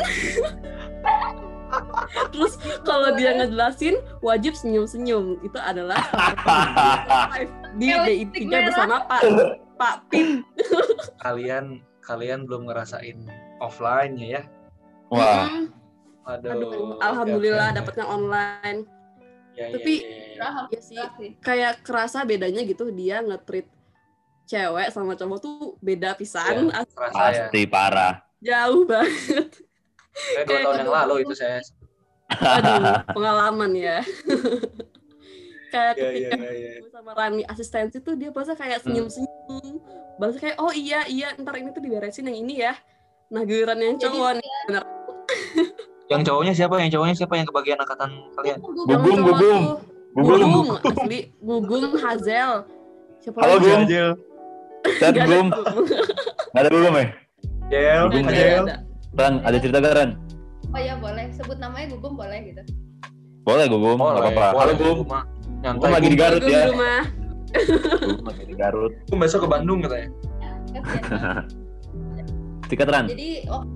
Terus 2.35 2.59
kalau 2.83 3.15
dia 3.15 3.31
ngejelasin 3.31 3.95
wajib 4.19 4.53
senyum-senyum. 4.53 5.39
Itu 5.39 5.55
adalah 5.57 6.03
di 7.79 7.95
DI3 7.95 8.37
bersama 8.67 9.07
Pak 9.07 9.21
Pak 9.79 9.95
Pip. 10.11 10.43
kalian 11.23 11.79
kalian 12.01 12.43
belum 12.43 12.65
ngerasain 12.65 13.17
offline 13.57 14.15
ya 14.17 14.41
Wah, 15.07 15.67
aduh 16.23 16.49
Aduh, 16.49 16.95
alhamdulillah 16.97 17.69
oke. 17.69 17.77
dapatnya 17.77 18.05
online. 18.07 18.79
Ya, 19.51 19.67
ya, 19.67 19.75
Tapi- 19.75 20.01
ya, 20.01 20.47
ya. 20.47 20.49
Iya 20.71 20.79
sih. 20.81 21.29
kayak 21.37 21.83
kerasa 21.83 22.23
bedanya 22.23 22.63
gitu 22.63 22.87
dia 22.89 23.19
nge-treat 23.19 23.67
cewek 24.43 24.87
sama 24.89 25.13
cowok 25.13 25.37
tuh 25.37 25.57
beda 25.77 26.15
pisan 26.15 26.71
kerasa 26.89 27.23
ya 27.29 27.45
pasti 27.45 27.61
parah. 27.65 28.23
jauh 28.39 28.83
banget 28.83 29.47
kayak 30.11 30.43
dua 30.43 30.49
kayak 30.49 30.63
tahun 30.65 30.75
yang 30.81 30.91
lalu 30.91 31.15
itu 31.21 31.33
saya 31.33 31.59
aduh 32.31 32.79
pengalaman 33.15 33.71
ya 33.71 33.97
kayak 35.71 35.93
Iya, 35.95 36.03
ketika 36.11 36.35
iya, 36.35 36.51
iya. 36.51 36.71
gue 36.83 36.91
sama 36.91 37.11
Rani 37.15 37.43
asistensi 37.47 37.97
tuh 38.03 38.13
dia 38.19 38.29
bahasa 38.35 38.53
kayak 38.53 38.83
senyum-senyum 38.83 39.79
bahasa 40.19 40.37
kayak 40.37 40.57
oh 40.59 40.75
iya 40.75 41.07
iya 41.07 41.31
ntar 41.39 41.55
ini 41.57 41.71
tuh 41.71 41.81
diberesin 41.81 42.27
yang 42.27 42.37
ini 42.43 42.67
ya 42.67 42.73
nah 43.31 43.47
giliran 43.47 43.79
yang 43.79 43.95
cowok 43.95 44.37
nih 44.37 44.51
bener 44.67 44.83
Yang 46.11 46.21
cowoknya 46.27 46.51
siapa? 46.51 46.75
Yang 46.83 46.91
cowoknya 46.99 47.15
siapa 47.15 47.33
yang 47.39 47.47
kebagian 47.47 47.79
angkatan 47.79 48.09
kalian? 48.35 48.57
Gugum, 48.59 48.99
Gugum. 48.99 49.23
tuh. 49.39 49.61
Gugum. 50.11 50.39
Gugum, 50.43 50.67
asli. 50.75 51.19
Gugum, 51.39 51.93
Hazel. 52.03 52.51
Siapa 53.23 53.37
Halo? 53.39 53.55
Gum. 53.63 53.81
Jel. 53.87 54.09
Set 54.99 54.99
Gak 54.99 55.09
ada 55.15 55.19
belum? 55.23 55.47
Gugum. 55.55 55.83
Nggak 56.51 56.61
ada 56.67 56.69
belum 56.75 56.93
ya? 56.99 57.05
Gugum, 58.11 58.25
Jel. 58.27 58.63
ada. 58.67 58.75
Ran, 59.15 59.33
ada 59.47 59.57
cerita 59.63 59.77
gak 59.79 59.95
Ran? 59.95 60.11
Oh 60.71 60.79
ya 60.83 60.99
boleh, 60.99 61.31
sebut 61.31 61.55
namanya 61.63 61.95
Gugum 61.95 62.19
boleh 62.19 62.39
gitu. 62.43 62.61
Boleh 63.47 63.65
Gugum, 63.71 63.95
nggak 63.95 64.35
apa-apa. 64.35 64.59
Halo 64.67 64.73
Gum. 64.75 64.97
Nyantai. 65.61 65.91
lagi 65.93 66.07
di 66.09 66.17
Garut 66.17 66.41
ya. 66.43 66.61
rumah. 66.73 67.01
Lagi 68.25 68.43
di 68.49 68.55
Garut. 68.57 68.93
Gum 69.09 69.19
besok 69.21 69.45
ke 69.45 69.49
Bandung 69.49 69.79
katanya. 69.85 70.09
Sikat 72.71 72.87
Ran. 72.87 73.05
Jadi 73.11 73.45
oh, 73.51 73.67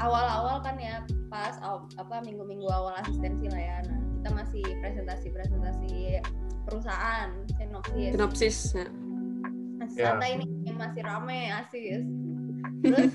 awal-awal 0.00 0.64
kan 0.64 0.80
ya 0.80 1.04
pas 1.28 1.56
apa 1.62 2.16
minggu-minggu 2.24 2.64
awal 2.66 2.96
asistensi 3.00 3.46
lah 3.52 3.60
ya. 3.60 3.76
Nah, 3.86 3.98
kita 4.18 4.28
masih 4.34 4.64
presentasi-presentasi 4.80 5.94
perusahaan, 6.64 7.28
sinopsis. 7.60 8.10
Sinopsis. 8.16 8.56
ya. 8.74 8.86
Masih 9.82 9.98
Ya. 9.98 10.14
santai 10.14 10.38
nih, 10.38 10.48
yang 10.64 10.78
masih 10.78 11.02
rame 11.02 11.40
asis. 11.52 12.02
Terus 12.86 13.10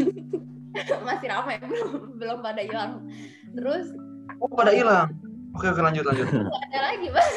masih 1.10 1.28
rame 1.32 1.54
belum 1.64 1.92
belum 2.20 2.38
pada 2.44 2.62
hilang. 2.62 2.92
Terus 3.52 3.92
Oh 4.38 4.52
pada 4.54 4.70
hilang. 4.70 5.10
Oke 5.58 5.74
oke 5.74 5.82
lanjut 5.82 6.06
lanjut. 6.06 6.30
ada 6.70 6.80
lagi 6.94 7.08
mas. 7.10 7.34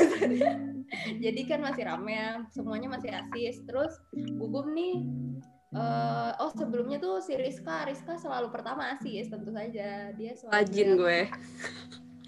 Jadi 1.25 1.41
kan 1.49 1.65
masih 1.65 1.89
rame 1.89 2.13
ya, 2.13 2.45
semuanya 2.53 2.93
masih 2.93 3.09
asis. 3.17 3.65
Terus 3.65 3.97
Gugum 4.13 4.77
nih 4.77 5.01
eh 5.71 6.31
oh 6.43 6.51
sebelumnya 6.51 6.99
tuh 6.99 7.23
si 7.23 7.39
Rizka, 7.39 7.87
Rizka 7.87 8.19
selalu 8.21 8.53
pertama 8.53 8.93
asis 8.93 9.33
tentu 9.33 9.49
saja. 9.57 10.13
Dia 10.13 10.37
selalu 10.37 10.53
Rajin 10.53 10.89
gue. 11.01 11.21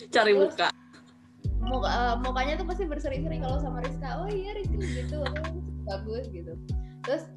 Cari 0.09 0.33
muka. 0.33 0.73
muka, 1.63 1.89
eh, 1.93 2.15
mukanya 2.25 2.55
tuh 2.57 2.67
pasti 2.67 2.85
berseri-seri 2.89 3.39
kalau 3.39 3.55
sama 3.63 3.79
Rizka 3.87 4.19
oh 4.19 4.27
iya 4.27 4.51
Rizka 4.51 4.83
gitu 4.83 5.23
oh, 5.23 5.63
bagus 5.87 6.27
gitu 6.35 6.59
terus 7.07 7.31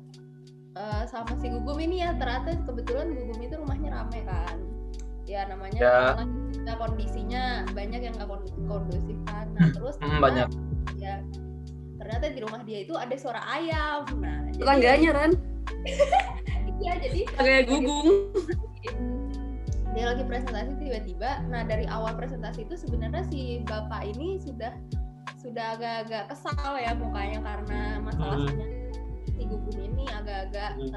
eh, 0.74 1.04
sama 1.06 1.30
si 1.38 1.54
Gugum 1.54 1.78
ini 1.78 2.02
ya 2.02 2.18
ternyata 2.18 2.58
kebetulan 2.66 3.14
Gugum 3.14 3.38
itu 3.38 3.54
rumahnya 3.54 3.94
rame 3.94 4.26
kan 4.26 4.58
ya 5.26 5.42
namanya 5.46 5.80
Ya. 5.80 5.94
malah 6.14 6.28
kita 6.52 6.74
kondisinya 6.78 7.44
banyak 7.72 8.02
yang 8.02 8.14
nggak 8.14 8.30
kon- 8.30 8.56
kondusif 8.64 9.18
kan 9.26 9.46
nah 9.52 9.68
terus 9.68 9.96
Hmm, 9.98 10.20
banyak. 10.20 10.48
ya 10.96 11.22
ternyata 11.96 12.26
di 12.28 12.40
rumah 12.40 12.62
dia 12.62 12.80
itu 12.82 12.94
ada 12.94 13.16
suara 13.16 13.42
ayam 13.48 14.06
nah 14.16 14.46
Tetangganya, 14.52 15.10
Ran. 15.12 15.32
iya 16.80 16.94
jadi 16.98 17.20
Kayak 17.34 17.64
Gugum. 17.68 18.08
dia 19.92 20.06
lagi 20.06 20.24
presentasi 20.24 20.76
tiba-tiba 20.76 21.40
nah 21.48 21.64
dari 21.64 21.88
awal 21.88 22.14
presentasi 22.14 22.64
itu 22.64 22.76
sebenarnya 22.76 23.24
si 23.26 23.64
bapak 23.64 24.04
ini 24.06 24.38
sudah 24.38 24.76
sudah 25.40 25.74
agak-agak 25.74 26.28
kesal 26.28 26.74
ya 26.76 26.92
mukanya 26.94 27.40
karena 27.40 27.80
masalah 28.00 28.44
Hmm. 28.44 28.75
Si 29.46 29.54
gugum 29.54 29.78
ini 29.78 30.06
agak-agak 30.10 30.70
Hmm. 30.74 30.90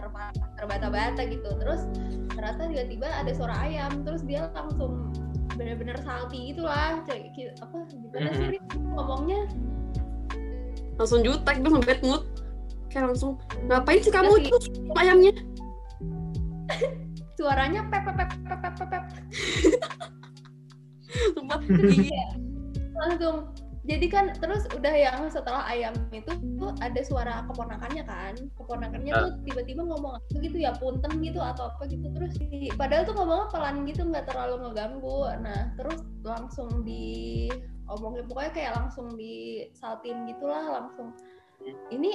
terbata-bata 0.56 1.20
gitu 1.22 1.50
terus 1.54 1.84
ternyata 2.32 2.64
tiba-tiba 2.64 3.08
ada 3.12 3.30
suara 3.30 3.54
ayam 3.60 4.00
terus 4.02 4.24
dia 4.24 4.48
langsung 4.56 5.12
bener-bener 5.52 6.00
salty 6.00 6.54
gitulah 6.54 7.04
Cek- 7.04 7.28
ki- 7.36 7.52
apa 7.60 7.76
gimana 7.86 8.28
sih 8.32 8.40
Hmm. 8.40 8.52
Rik? 8.56 8.64
ngomongnya 8.88 9.40
Langsung 10.98 11.22
jutek 11.22 11.62
dong, 11.62 11.78
bad 11.78 12.02
mood. 12.02 12.26
Kayak 12.90 13.14
langsung, 13.14 13.38
ngapain 13.70 14.02
sih 14.02 14.10
kamu 14.10 14.34
Iya 14.34 14.50
itu 14.50 14.56
ayamnya? 14.98 15.32
suaranya 17.38 17.86
pep 17.86 18.02
pep 18.02 18.18
pep 18.18 18.30
pep 18.58 18.74
pep 18.74 18.88
pep. 18.90 19.04
Sumpah, 21.38 21.58
Iya. 21.86 22.26
langsung 22.98 23.46
jadi 23.88 24.06
kan 24.12 24.24
terus 24.36 24.68
udah 24.76 24.92
yang 24.92 25.32
setelah 25.32 25.64
ayam 25.64 25.96
itu 26.12 26.28
tuh 26.60 26.76
ada 26.84 27.00
suara 27.00 27.40
keponakannya 27.48 28.04
kan 28.04 28.36
keponakannya 28.54 29.12
Ah. 29.16 29.20
tuh 29.24 29.32
tiba-tiba 29.48 29.82
ngomong 29.82 30.20
apa 30.20 30.36
gitu 30.38 30.60
ya 30.60 30.76
punten 30.76 31.24
gitu 31.24 31.40
atau 31.40 31.72
apa 31.72 31.88
gitu 31.88 32.04
terus 32.12 32.36
di- 32.36 32.68
padahal 32.76 33.08
tuh 33.08 33.16
ngomongnya 33.16 33.48
pelan 33.48 33.76
gitu 33.88 34.04
nggak 34.04 34.28
terlalu 34.28 34.54
ngeganggu 34.68 35.20
nah 35.40 35.72
terus 35.80 35.98
langsung 36.20 36.68
di 36.84 37.48
omongin 37.88 38.28
pokoknya 38.28 38.52
kayak 38.52 38.72
langsung 38.76 39.16
disaltin 39.16 40.28
gitulah 40.28 40.84
langsung 40.84 41.16
ini 41.88 42.12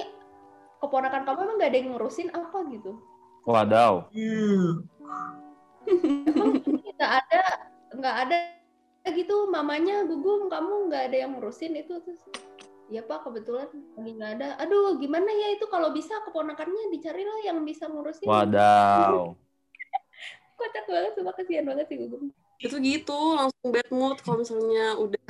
keponakan 0.78 1.26
kamu 1.26 1.38
emang 1.42 1.56
gak 1.58 1.70
ada 1.74 1.78
yang 1.82 1.88
ngurusin 1.92 2.28
apa 2.30 2.58
gitu 2.70 2.92
Wadaw. 3.44 4.08
Hmm. 4.14 4.88
emang 6.32 6.64
nggak 6.96 7.12
ada 7.20 7.40
nggak 7.92 8.14
ada 8.24 8.36
gitu 9.12 9.52
mamanya 9.52 10.08
gugum 10.08 10.48
kamu 10.48 10.88
nggak 10.88 11.02
ada 11.12 11.16
yang 11.28 11.36
ngurusin 11.36 11.76
itu 11.76 12.00
terus 12.00 12.20
ya 12.88 13.04
pak 13.04 13.24
kebetulan 13.28 13.68
lagi 13.96 14.10
nggak 14.16 14.30
ada 14.40 14.48
aduh 14.60 14.96
gimana 14.96 15.28
ya 15.28 15.56
itu 15.56 15.68
kalau 15.68 15.92
bisa 15.92 16.16
keponakannya 16.24 16.88
dicarilah 16.92 17.44
yang 17.44 17.60
bisa 17.64 17.84
ngurusin 17.88 18.24
Wadaw. 18.24 19.36
kocak 20.58 20.84
banget 20.88 21.12
sumpah 21.16 21.34
kasihan 21.36 21.64
banget 21.68 21.86
sih 21.92 21.96
gugum 22.00 22.32
itu 22.62 22.76
gitu, 22.80 23.18
langsung 23.36 23.68
bad 23.74 23.88
mood 23.92 24.16
kalau 24.24 24.40
misalnya 24.40 24.96
udah 24.96 25.20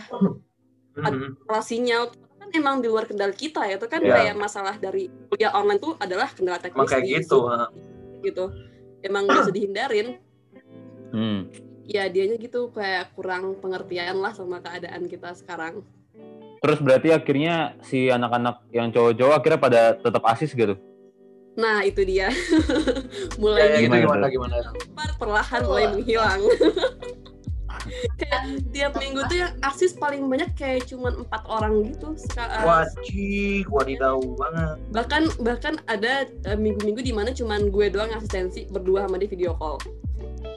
Hmm. 0.95 1.35
relasinya 1.51 2.07
kan 2.39 2.49
emang 2.55 2.79
di 2.79 2.87
luar 2.87 3.11
kendali 3.11 3.35
kita 3.35 3.67
ya 3.67 3.75
itu 3.83 3.91
kan 3.91 3.99
Iya. 3.99 4.15
kayak 4.15 4.37
masalah 4.39 4.79
dari 4.79 5.11
kuliah 5.27 5.51
online 5.51 5.83
tuh 5.83 5.99
adalah 5.99 6.31
kendala 6.31 6.63
teknis 6.63 6.87
kayak 6.87 7.27
gitu. 7.27 7.51
gitu 8.23 8.45
emang 9.03 9.27
bisa 9.27 9.51
dihindarin 9.51 10.23
Hmm. 11.11 11.51
Ya 11.85 12.07
dianya 12.07 12.37
gitu 12.37 12.69
kayak 12.69 13.13
kurang 13.13 13.57
pengertian 13.59 14.17
lah 14.17 14.33
sama 14.33 14.59
keadaan 14.59 15.05
kita 15.05 15.33
sekarang 15.35 15.85
Terus 16.59 16.81
berarti 16.81 17.13
akhirnya 17.13 17.55
si 17.85 18.09
anak-anak 18.09 18.65
yang 18.71 18.89
cowok-cowok 18.89 19.35
akhirnya 19.37 19.61
pada 19.61 19.81
tetap 19.95 20.25
asis 20.25 20.51
gitu. 20.51 20.81
nah 21.55 21.81
itu 21.81 22.03
dia 22.03 22.33
mulai 23.41 23.79
ya, 23.79 23.85
Gimana 23.85 24.01
gimana 24.01 24.25
tuh? 24.25 24.33
gimana. 24.33 24.57
perlahan 25.15 25.61
mulai 25.63 25.85
menghilang 25.89 26.41
kayak 28.19 28.43
tiap 28.71 28.93
minggu 28.97 29.21
tuh 29.25 29.37
yang 29.37 29.53
aksis 29.61 29.93
paling 29.95 30.25
banyak 30.25 30.51
kayak 30.55 30.89
cuman 30.89 31.21
empat 31.21 31.43
orang 31.45 31.85
gitu 31.85 32.17
Seka- 32.17 32.49
eh, 32.49 32.65
Wajik, 32.65 33.65
wadidaw 33.69 34.17
banget. 34.35 34.77
bahkan 34.91 35.23
bahkan 35.39 35.75
ada 35.85 36.25
eh, 36.25 36.57
minggu-minggu 36.57 37.03
di 37.03 37.13
mana 37.13 37.31
cuman 37.31 37.69
gue 37.69 37.87
doang 37.87 38.11
asistensi 38.11 38.65
berdua 38.67 39.05
sama 39.05 39.15
di 39.15 39.29
video 39.29 39.53
call 39.55 39.77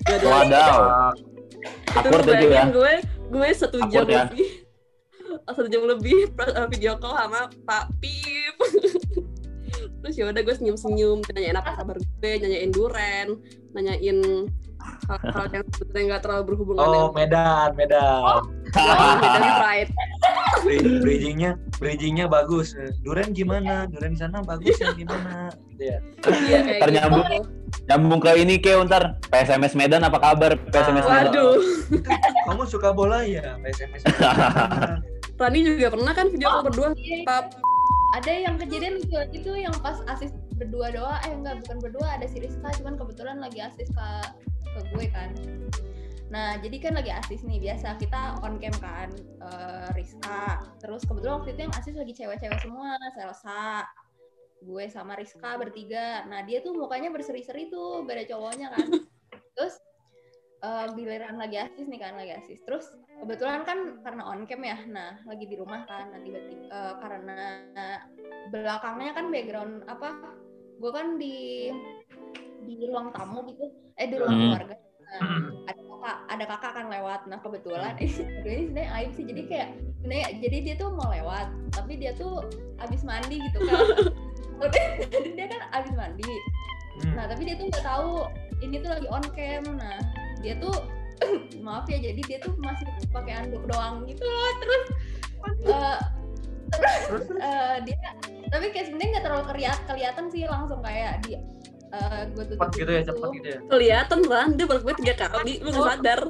Wadaw. 0.07 0.77
Aja 1.89 2.21
ya. 2.23 2.23
bayangin 2.23 2.69
gue 2.71 2.93
gue 3.27 3.47
satu 3.51 3.77
jam 3.87 4.05
Awkward 4.05 4.09
ya. 4.09 4.23
lebih 4.25 4.47
satu 5.47 5.67
jam 5.67 5.83
lebih 5.83 6.17
uh, 6.37 6.67
video 6.67 6.93
call 6.95 7.15
sama 7.15 7.41
Pak 7.63 7.85
Pip 7.99 8.55
terus 10.01 10.15
ya 10.15 10.29
udah 10.29 10.39
gue 10.39 10.55
senyum 10.55 10.77
senyum 10.77 11.19
nanyain 11.27 11.57
apa 11.57 11.75
kabar 11.75 11.97
gue 11.97 12.31
nanyain 12.37 12.71
duren 12.71 13.35
nanyain 13.73 14.19
hal-hal 15.09 15.45
yang 15.51 15.65
sebetulnya 15.73 16.03
nggak 16.07 16.21
terlalu 16.23 16.43
berhubungan 16.47 16.79
Oh, 16.79 16.91
dengan 16.93 17.11
Medan, 17.17 17.69
Medan. 17.75 18.39
dan 18.71 19.43
pride 19.59 19.91
Bri- 20.63 20.99
Bridgingnya, 21.03 21.51
bridgingnya 21.77 22.25
bagus. 22.25 22.73
Duren 23.03 23.29
gimana? 23.31 23.85
Duren 23.85 24.15
di 24.15 24.19
sana 24.19 24.41
bagus 24.41 24.73
ya 24.79 24.89
gimana? 24.91 25.51
Gitu 25.69 25.83
ya. 25.85 25.97
iya 26.49 26.59
Ntar 26.81 26.89
gitu 26.89 27.07
nyambung. 27.87 28.19
Ke 28.19 28.35
ini 28.35 28.59
ke 28.59 28.75
ntar 28.85 29.17
PSMS 29.31 29.73
Medan 29.73 30.03
apa 30.03 30.19
kabar 30.19 30.59
PSMS 30.71 31.07
Medan? 31.07 31.31
waduh 31.31 31.55
Kamu 32.47 32.63
suka 32.67 32.91
bola 32.95 33.23
ya? 33.23 33.55
SMS. 33.63 34.03
Rani 35.39 35.59
juga 35.61 35.93
pernah 35.93 36.13
kan 36.17 36.27
video 36.33 36.49
call 36.49 36.63
berdua 36.65 36.87
Iya, 36.97 37.23
Pak 37.23 37.67
ada 38.15 38.31
yang 38.31 38.55
kejadian 38.55 39.03
lucu 39.03 39.15
lagi 39.19 39.37
tuh 39.43 39.55
yang 39.59 39.75
pas 39.83 39.99
asis 40.07 40.31
berdua 40.55 40.95
doa 40.95 41.19
eh 41.27 41.33
enggak 41.35 41.59
bukan 41.67 41.77
berdua 41.83 42.07
ada 42.15 42.25
si 42.29 42.39
Rizka 42.39 42.71
cuman 42.79 42.95
kebetulan 42.95 43.37
lagi 43.43 43.59
asis 43.59 43.91
ke 43.91 44.07
ke 44.63 44.79
gue 44.95 45.05
kan 45.11 45.29
nah 46.27 46.59
jadi 46.59 46.77
kan 46.79 46.93
lagi 46.95 47.11
asis 47.11 47.43
nih 47.43 47.59
biasa 47.59 47.95
kita 47.99 48.39
on 48.43 48.59
cam 48.59 48.75
kan 48.79 49.09
eh, 49.43 49.87
Rizka 49.95 50.63
terus 50.79 51.03
kebetulan 51.03 51.43
waktu 51.43 51.55
itu 51.55 51.61
yang 51.67 51.75
asis 51.75 51.95
lagi 51.95 52.13
cewek-cewek 52.15 52.59
semua 52.63 52.95
Selsa 53.15 53.83
gue 54.61 54.85
sama 54.89 55.13
Rizka 55.17 55.57
bertiga. 55.57 56.25
Nah 56.25 56.41
dia 56.45 56.61
tuh 56.65 56.73
mukanya 56.73 57.13
berseri-seri 57.13 57.69
tuh 57.69 58.01
beda 58.05 58.25
cowoknya 58.25 58.73
kan. 58.73 58.87
Terus 59.57 59.75
eh, 60.65 60.85
giliran 60.97 61.37
lagi 61.37 61.57
asis 61.61 61.85
nih 61.85 61.99
kan 62.01 62.17
lagi 62.17 62.33
asis. 62.37 62.59
Terus 62.65 62.89
kebetulan 63.21 63.65
kan 63.65 64.01
karena 64.05 64.23
on 64.29 64.45
cam 64.45 64.61
ya 64.61 64.77
nah 64.85 65.17
lagi 65.25 65.49
di 65.49 65.57
rumah 65.57 65.89
kan 65.89 66.13
nah 66.13 66.21
tiba-tiba 66.21 66.69
eh, 66.69 66.93
karena 67.01 67.41
belakangnya 68.53 69.11
kan 69.17 69.25
background 69.33 69.75
apa 69.89 70.13
gue 70.77 70.91
kan 70.93 71.17
di 71.17 71.69
di 72.69 72.77
ruang 72.85 73.09
tamu 73.09 73.41
gitu 73.49 73.73
eh 73.97 74.05
di 74.05 74.15
ruang 74.21 74.37
Hmm. 74.37 74.45
keluarga. 74.53 74.75
Nah, 75.07 75.23
ada 75.71 75.81
kakak 75.87 76.17
ada 76.27 76.45
kakak 76.51 76.71
kan 76.75 76.85
lewat. 76.91 77.21
Nah 77.31 77.39
kebetulan 77.39 77.95
ini 78.03 78.11
sebenarnya 78.11 78.89
aib 79.01 79.11
sih. 79.15 79.25
Jadi 79.25 79.41
kayak 79.49 79.69
sebenarnya 79.97 80.27
jadi 80.43 80.57
dia 80.61 80.75
tuh 80.77 80.89
mau 80.93 81.09
lewat 81.09 81.47
tapi 81.73 81.93
dia 81.97 82.13
tuh 82.15 82.45
abis 82.79 83.01
mandi 83.01 83.41
gitu 83.41 83.59
kan 83.65 83.75
Jadi 84.57 85.29
dia 85.37 85.45
kan 85.49 85.61
abis 85.77 85.93
mandi. 85.93 86.33
Hmm. 86.97 87.13
Nah 87.13 87.25
tapi 87.29 87.41
dia 87.45 87.55
tuh 87.55 87.65
nggak 87.69 87.85
tahu 87.85 88.11
ini 88.65 88.75
tuh 88.81 88.89
lagi 88.89 89.07
on 89.09 89.23
cam. 89.33 89.63
Nah 89.77 89.97
dia 90.41 90.53
tuh 90.57 90.75
maaf 91.65 91.85
ya 91.89 91.97
jadi 91.97 92.21
dia 92.21 92.37
tuh 92.41 92.53
masih 92.61 92.85
pakai 93.09 93.33
anduk 93.41 93.65
doang 93.65 94.05
gitu 94.05 94.21
loh 94.21 94.51
terus 94.61 94.83
uh, 95.65 95.97
terus 97.09 97.25
uh, 97.41 97.81
dia 97.85 97.97
tapi 98.47 98.71
kayak 98.71 98.87
sebenarnya 98.87 99.09
nggak 99.17 99.25
terlalu 99.27 99.45
keliat, 99.51 99.79
kelihatan 99.91 100.25
sih 100.31 100.47
langsung 100.47 100.79
kayak 100.79 101.19
dia 101.27 101.39
uh, 101.91 102.23
gue 102.31 102.43
tutup 102.47 102.63
cepat 102.63 102.69
gitu 102.79 102.91
ya 102.91 103.01
cepat 103.03 103.29
gitu 103.35 103.47
ya? 103.47 103.59
Kelihatan 103.67 104.19
lah 104.27 104.45
dia 104.55 104.65
baru 104.65 104.81
gue 104.83 104.95
tiga 105.03 105.13
kali 105.27 105.53
lu 105.59 105.69
nggak 105.71 105.87
sadar. 105.99 106.21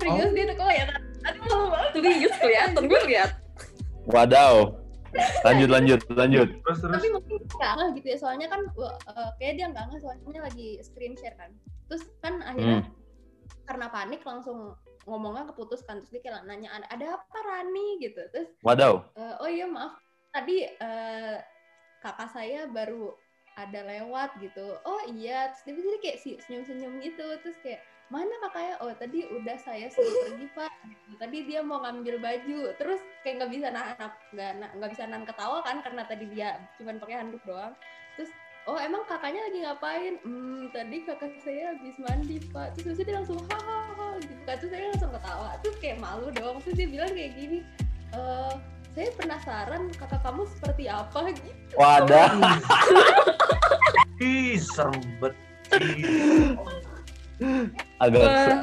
Serius 0.00 0.30
dia 0.36 0.44
tuh 0.52 0.56
kelihatan. 0.60 1.00
Aduh 1.24 1.40
malu 1.48 1.66
banget. 1.72 1.90
Serius 1.96 2.34
kelihatan 2.36 2.82
gue 2.84 3.00
lihat 3.08 3.30
Wadaw. 4.04 4.83
Lanjut 5.44 5.68
lanjut 5.70 6.00
lanjut. 6.10 6.48
terus 6.64 6.78
terus 6.82 6.94
tapi 6.96 7.08
mungkin 7.10 7.38
nggak 7.46 7.72
ngeh 7.76 7.88
gitu 8.00 8.06
ya 8.10 8.18
soalnya 8.18 8.46
kan 8.50 8.60
uh, 8.74 9.30
kayak 9.38 9.54
dia 9.56 9.66
nggak 9.70 9.84
ngeh 9.88 10.00
soalnya 10.02 10.40
lagi 10.42 10.68
screen 10.82 11.14
share 11.14 11.36
kan 11.38 11.50
terus 11.86 12.02
kan 12.18 12.40
akhirnya 12.42 12.82
Hmm. 12.82 12.90
karena 13.64 13.86
panik 13.88 14.20
langsung 14.24 14.72
ngomongnya 15.04 15.44
keputus 15.46 15.84
kan 15.84 16.00
terus 16.00 16.10
dia 16.10 16.20
kayak 16.24 16.48
nanya 16.48 16.72
ada, 16.72 16.86
ada 16.88 17.06
apa 17.16 17.38
Rani 17.40 18.00
gitu 18.00 18.20
terus 18.32 18.48
Wadaw. 18.64 19.04
"Eh, 19.14 19.34
oh 19.38 19.48
iya 19.48 19.66
maaf 19.68 19.94
tadi 20.32 20.64
eh, 20.64 21.36
kakak 22.00 22.28
saya 22.32 22.66
baru 22.66 23.12
ada 23.54 23.80
lewat 23.86 24.34
gitu. 24.42 24.78
Oh 24.82 25.02
iya. 25.10 25.50
Terus 25.62 25.78
dia 25.78 25.84
jadi 25.86 25.98
kayak 26.02 26.18
si- 26.20 26.40
senyum-senyum 26.42 26.98
gitu. 27.02 27.26
Terus 27.42 27.56
kayak 27.62 27.80
mana 28.12 28.34
kakaknya? 28.46 28.74
Oh 28.82 28.92
tadi 28.94 29.24
udah 29.30 29.56
saya 29.62 29.86
suruh 29.90 30.10
pergi 30.28 30.46
pak. 30.52 30.72
Gitu. 30.84 31.12
tadi 31.22 31.38
dia 31.46 31.60
mau 31.62 31.80
ngambil 31.82 32.18
baju. 32.18 32.60
Terus 32.76 33.00
kayak 33.22 33.34
nggak 33.42 33.52
bisa 33.54 33.66
nahan 33.70 34.10
nggak 34.34 34.50
nggak 34.78 34.90
bisa 34.90 35.02
nahan 35.06 35.24
ketawa 35.24 35.58
kan 35.62 35.76
karena 35.80 36.02
tadi 36.04 36.24
dia 36.30 36.48
cuman 36.78 36.98
pakai 36.98 37.16
handuk 37.22 37.42
doang. 37.46 37.72
Terus 38.18 38.30
oh 38.66 38.78
emang 38.80 39.06
kakaknya 39.06 39.40
lagi 39.46 39.58
ngapain? 39.62 40.14
Hmm 40.26 40.62
tadi 40.74 40.96
kakak 41.06 41.38
saya 41.40 41.74
habis 41.78 41.96
mandi 42.02 42.36
pak. 42.50 42.74
Terus 42.74 42.98
dia 42.98 43.14
langsung 43.14 43.38
hahaha 43.46 44.18
gitu 44.18 44.42
kan. 44.44 44.54
Terus 44.58 44.70
saya 44.74 44.84
langsung 44.90 45.12
ketawa. 45.14 45.48
Terus 45.62 45.76
kayak 45.78 45.98
malu 46.02 46.28
dong. 46.34 46.58
Terus 46.66 46.74
dia 46.74 46.88
bilang 46.90 47.10
kayak 47.14 47.32
gini 47.38 47.60
eh 48.14 48.73
saya 48.94 49.10
penasaran 49.18 49.82
kakak 49.98 50.22
kamu 50.22 50.42
seperti 50.54 50.84
apa 50.86 51.20
gitu 51.34 51.74
Wadah. 51.74 52.30
ih 54.22 54.54
serem 54.62 54.94
banget 55.18 55.34
Agak 57.98 58.22
Wah. 58.22 58.62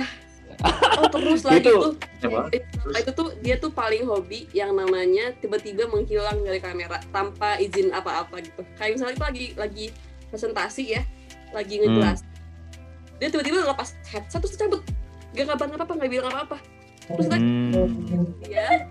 oh 1.04 1.08
terus 1.12 1.42
lagi 1.48 1.60
Itu. 1.68 1.76
tuh 1.76 1.94
Coba. 2.22 2.48
Nah, 2.94 3.00
itu 3.02 3.12
tuh 3.12 3.28
dia 3.42 3.56
tuh 3.58 3.74
paling 3.74 4.06
hobi 4.06 4.46
yang 4.54 4.78
namanya 4.78 5.34
tiba-tiba 5.42 5.90
menghilang 5.90 6.40
dari 6.46 6.62
kamera 6.62 7.02
tanpa 7.10 7.58
izin 7.58 7.90
apa-apa 7.90 8.46
gitu. 8.46 8.62
Kayak 8.78 9.02
misalnya 9.02 9.14
itu 9.18 9.24
lagi 9.26 9.46
lagi 9.58 9.86
presentasi 10.30 10.84
ya, 10.96 11.02
lagi 11.50 11.82
ngejelas. 11.82 12.22
Dia 13.18 13.34
tiba-tiba 13.34 13.66
lepas 13.66 13.98
headset 14.06 14.38
terus 14.38 14.54
cabut. 14.54 14.82
Gak 15.34 15.50
kabar 15.50 15.66
apa-apa, 15.66 15.94
gak 15.98 16.12
bilang 16.14 16.30
apa-apa. 16.30 16.58
Terus 17.10 17.26
Hmm. 17.34 18.30
dia 18.46 18.86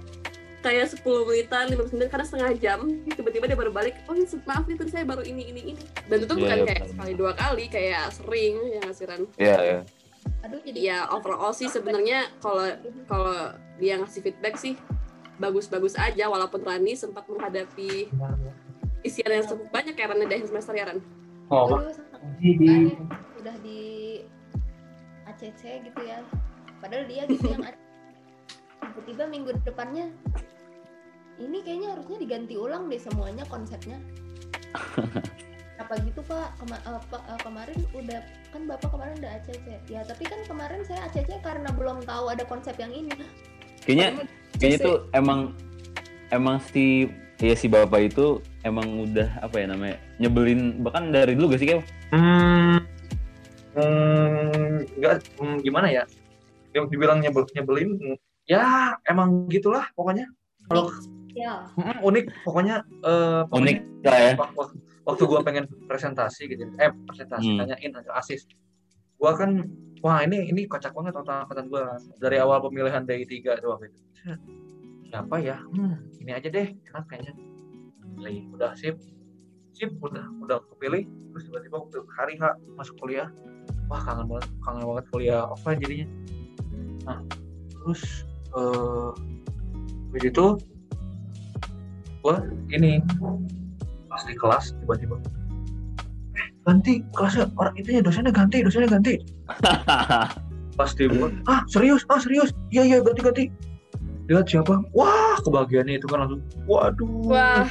kayak 0.61 0.87
10 0.93 1.01
menitan, 1.25 1.65
15 1.69 1.97
menit, 1.97 2.09
karena 2.09 2.25
setengah 2.25 2.51
jam, 2.57 2.81
tiba-tiba 3.09 3.45
dia 3.49 3.59
baru 3.59 3.73
balik, 3.73 3.97
oh 4.05 4.15
ini 4.15 4.29
maaf 4.45 4.65
nih 4.65 4.77
tadi 4.77 4.91
saya 4.93 5.05
baru 5.05 5.25
ini, 5.25 5.49
ini, 5.49 5.61
ini. 5.73 5.83
Dan 6.07 6.23
itu 6.23 6.33
Iya, 6.33 6.41
bukan 6.45 6.57
iya, 6.57 6.67
kayak 6.69 6.81
benar. 6.81 6.93
sekali 6.93 7.13
dua 7.17 7.33
kali, 7.33 7.65
kayak 7.67 8.05
sering 8.13 8.55
ya 8.69 8.79
nggak 8.81 8.97
sih, 8.97 9.07
Ran? 9.09 9.23
Iya 9.37 9.57
ya. 9.59 9.79
aduh 10.41 10.61
jadi 10.61 10.81
Ya 10.81 10.99
overall 11.09 11.53
sih 11.53 11.69
sebenarnya 11.69 12.29
kalau 12.41 12.65
kalau 13.05 13.53
dia 13.77 14.01
ngasih 14.01 14.21
feedback 14.21 14.57
sih 14.57 14.73
bagus-bagus 15.37 15.97
aja 15.97 16.29
walaupun 16.29 16.61
Rani 16.61 16.93
sempat 16.93 17.25
menghadapi 17.25 18.09
isian 19.01 19.33
yang 19.33 19.45
cukup 19.45 19.69
banyak 19.69 19.93
ya 19.93 20.07
Ran 20.09 20.21
dari 20.25 20.45
semester 20.45 20.73
ya 20.73 20.89
Ran. 20.89 21.01
oh 21.49 21.73
aduh 21.73 21.93
udah 23.37 23.57
di 23.61 23.81
ACC 25.25 25.63
gitu 25.89 26.01
ya 26.05 26.21
padahal 26.79 27.05
dia 27.05 27.25
gitu 27.25 27.45
yang 27.47 27.65
tiba-tiba 28.81 29.25
minggu 29.25 29.51
depannya 29.61 30.09
ini 31.41 31.59
kayaknya 31.65 31.89
harusnya 31.97 32.19
diganti 32.21 32.55
ulang 32.61 32.87
deh 32.93 33.01
semuanya 33.01 33.45
konsepnya. 33.49 33.97
Apa 35.83 35.97
gitu 36.05 36.21
pak? 36.29 36.53
Kema- 36.61 36.85
eh, 36.85 37.03
Pak, 37.09 37.23
eh, 37.25 37.41
kemarin 37.41 37.79
udah 37.97 38.21
kan 38.53 38.63
bapak 38.69 38.89
kemarin 38.93 39.15
udah 39.17 39.33
ACC 39.41 39.67
ya 39.89 40.01
tapi 40.05 40.23
kan 40.29 40.41
kemarin 40.45 40.85
saya 40.85 41.09
ACC 41.09 41.41
karena 41.41 41.73
belum 41.73 42.05
tahu 42.05 42.29
ada 42.29 42.45
konsep 42.45 42.77
yang 42.77 42.93
ini. 42.93 43.17
Kayaknya 43.89 44.29
kayaknya 44.61 44.79
tuh 44.85 44.97
emang 45.17 45.57
emang 46.29 46.61
si 46.69 47.09
ya 47.41 47.57
si 47.57 47.73
bapak 47.73 48.13
itu 48.13 48.45
emang 48.69 49.09
udah 49.09 49.41
apa 49.41 49.65
ya 49.65 49.67
namanya 49.73 49.97
nyebelin 50.21 50.85
bahkan 50.85 51.09
dari 51.09 51.33
dulu 51.33 51.57
gak 51.57 51.61
sih 51.65 51.69
kayak 51.73 51.85
hmm, 52.13 52.77
hmm, 53.81 54.73
nggak 55.01 55.15
hmm, 55.41 55.57
gimana 55.65 55.89
ya? 55.89 56.05
Yang 56.77 56.85
dibilang 56.93 57.19
nyebel, 57.25 57.49
nyebelin 57.57 57.91
ya 58.45 58.95
emang 59.09 59.49
gitulah 59.49 59.89
pokoknya. 59.97 60.29
Kalau 60.69 60.93
ya 61.35 61.55
hmm, 61.77 61.99
unik. 62.03 62.25
Pokoknya 62.47 62.77
eh, 63.03 63.43
pokoknya 63.47 63.63
unik 63.63 63.79
lah 64.07 64.19
ya. 64.19 64.33
wak- 64.37 64.55
wak- 64.57 64.77
waktu 65.07 65.23
gua 65.27 65.41
pengen 65.43 65.65
presentasi 65.89 66.43
gitu 66.51 66.69
eh 66.79 66.91
presentasi 67.07 67.47
Hmm. 67.55 67.59
tanyain 67.65 67.93
asis. 68.17 68.47
Gua 69.21 69.37
kan 69.37 69.67
wah 70.01 70.25
ini 70.25 70.49
ini 70.49 70.65
kocak 70.65 70.93
banget 70.97 71.15
otak 71.17 71.45
angkatan 71.47 71.69
gua. 71.69 71.97
Dari 72.19 72.37
awal 72.41 72.61
pemilihan 72.65 73.05
dari 73.05 73.25
tiga 73.29 73.57
tuh 73.59 73.77
waktu 73.77 73.93
itu. 73.93 73.99
Siapa 75.11 75.43
ya? 75.43 75.59
Hmm, 75.75 75.99
ini 76.23 76.31
aja 76.31 76.47
deh. 76.47 76.71
Enak 76.71 77.05
kayaknya. 77.11 77.35
Pilih. 78.15 78.47
Udah 78.55 78.73
sip. 78.79 78.95
Sip 79.75 79.91
udah 79.99 80.23
udah 80.41 80.63
kepilih. 80.71 81.03
Terus 81.35 81.43
tiba-tiba 81.51 81.77
waktu 81.83 81.99
hari 82.15 82.35
H 82.39 82.45
masuk 82.79 82.95
kuliah. 82.99 83.27
Wah 83.91 83.99
kangen 84.07 84.31
banget 84.31 84.47
kangen 84.63 84.87
banget 84.87 85.05
kuliah 85.11 85.43
offline 85.51 85.79
jadinya. 85.83 86.07
Nah 87.07 87.19
terus 87.75 88.23
eh 88.55 89.11
begitu 90.11 90.59
gua 92.21 92.45
ini 92.73 93.01
pas 94.11 94.23
di 94.27 94.35
kelas 94.37 94.75
tiba-tiba 94.85 95.17
eh 96.37 96.47
ganti 96.69 97.01
kelasnya 97.17 97.49
orang 97.57 97.75
itu 97.79 97.89
ya 97.99 98.01
dosennya 98.05 98.33
ganti 98.33 98.63
dosennya 98.63 98.91
ganti. 98.91 99.15
Pas 100.79 100.97
dibuat 100.97 101.35
ah 101.45 101.61
serius 101.69 102.07
ah 102.09 102.17
serius 102.17 102.57
iya 102.73 102.87
iya 102.87 102.99
ganti 103.05 103.21
ganti. 103.21 103.45
Lihat 104.31 104.47
siapa? 104.47 104.81
Wah 104.95 105.37
kebahagiaannya 105.43 105.99
itu 105.99 106.07
kan 106.07 106.25
langsung 106.25 106.41
waduh. 106.65 107.27
Wah, 107.27 107.69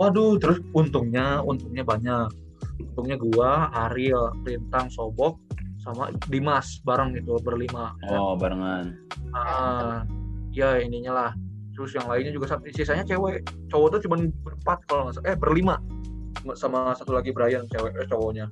waduh 0.00 0.40
terus 0.40 0.58
untungnya 0.72 1.44
untungnya 1.44 1.84
banyak. 1.84 2.32
Untungnya 2.80 3.16
gua 3.20 3.70
Ariel 3.86 4.32
Lintang 4.42 4.88
Sobok 4.90 5.38
sama 5.78 6.10
Dimas 6.26 6.82
bareng 6.82 7.14
gitu 7.14 7.38
berlima. 7.44 7.94
Oh 8.10 8.34
barengan. 8.34 8.96
ah 9.36 10.02
ya 10.56 10.80
ininya 10.80 11.12
lah 11.12 11.30
terus 11.76 11.92
yang 11.92 12.08
lainnya 12.08 12.32
juga 12.32 12.56
satu- 12.56 12.66
sisanya 12.72 13.04
cewek. 13.04 13.44
Cowok 13.68 13.88
tuh 13.94 14.00
cuma 14.08 14.16
berempat 14.18 14.78
kalau 14.88 15.06
nggak 15.06 15.14
salah 15.20 15.28
eh 15.28 15.36
berlima. 15.36 15.76
Sama 16.56 16.96
satu 16.96 17.12
lagi 17.12 17.30
Brian 17.30 17.68
cewek 17.68 17.92
eh, 17.94 18.06
cowoknya. 18.08 18.48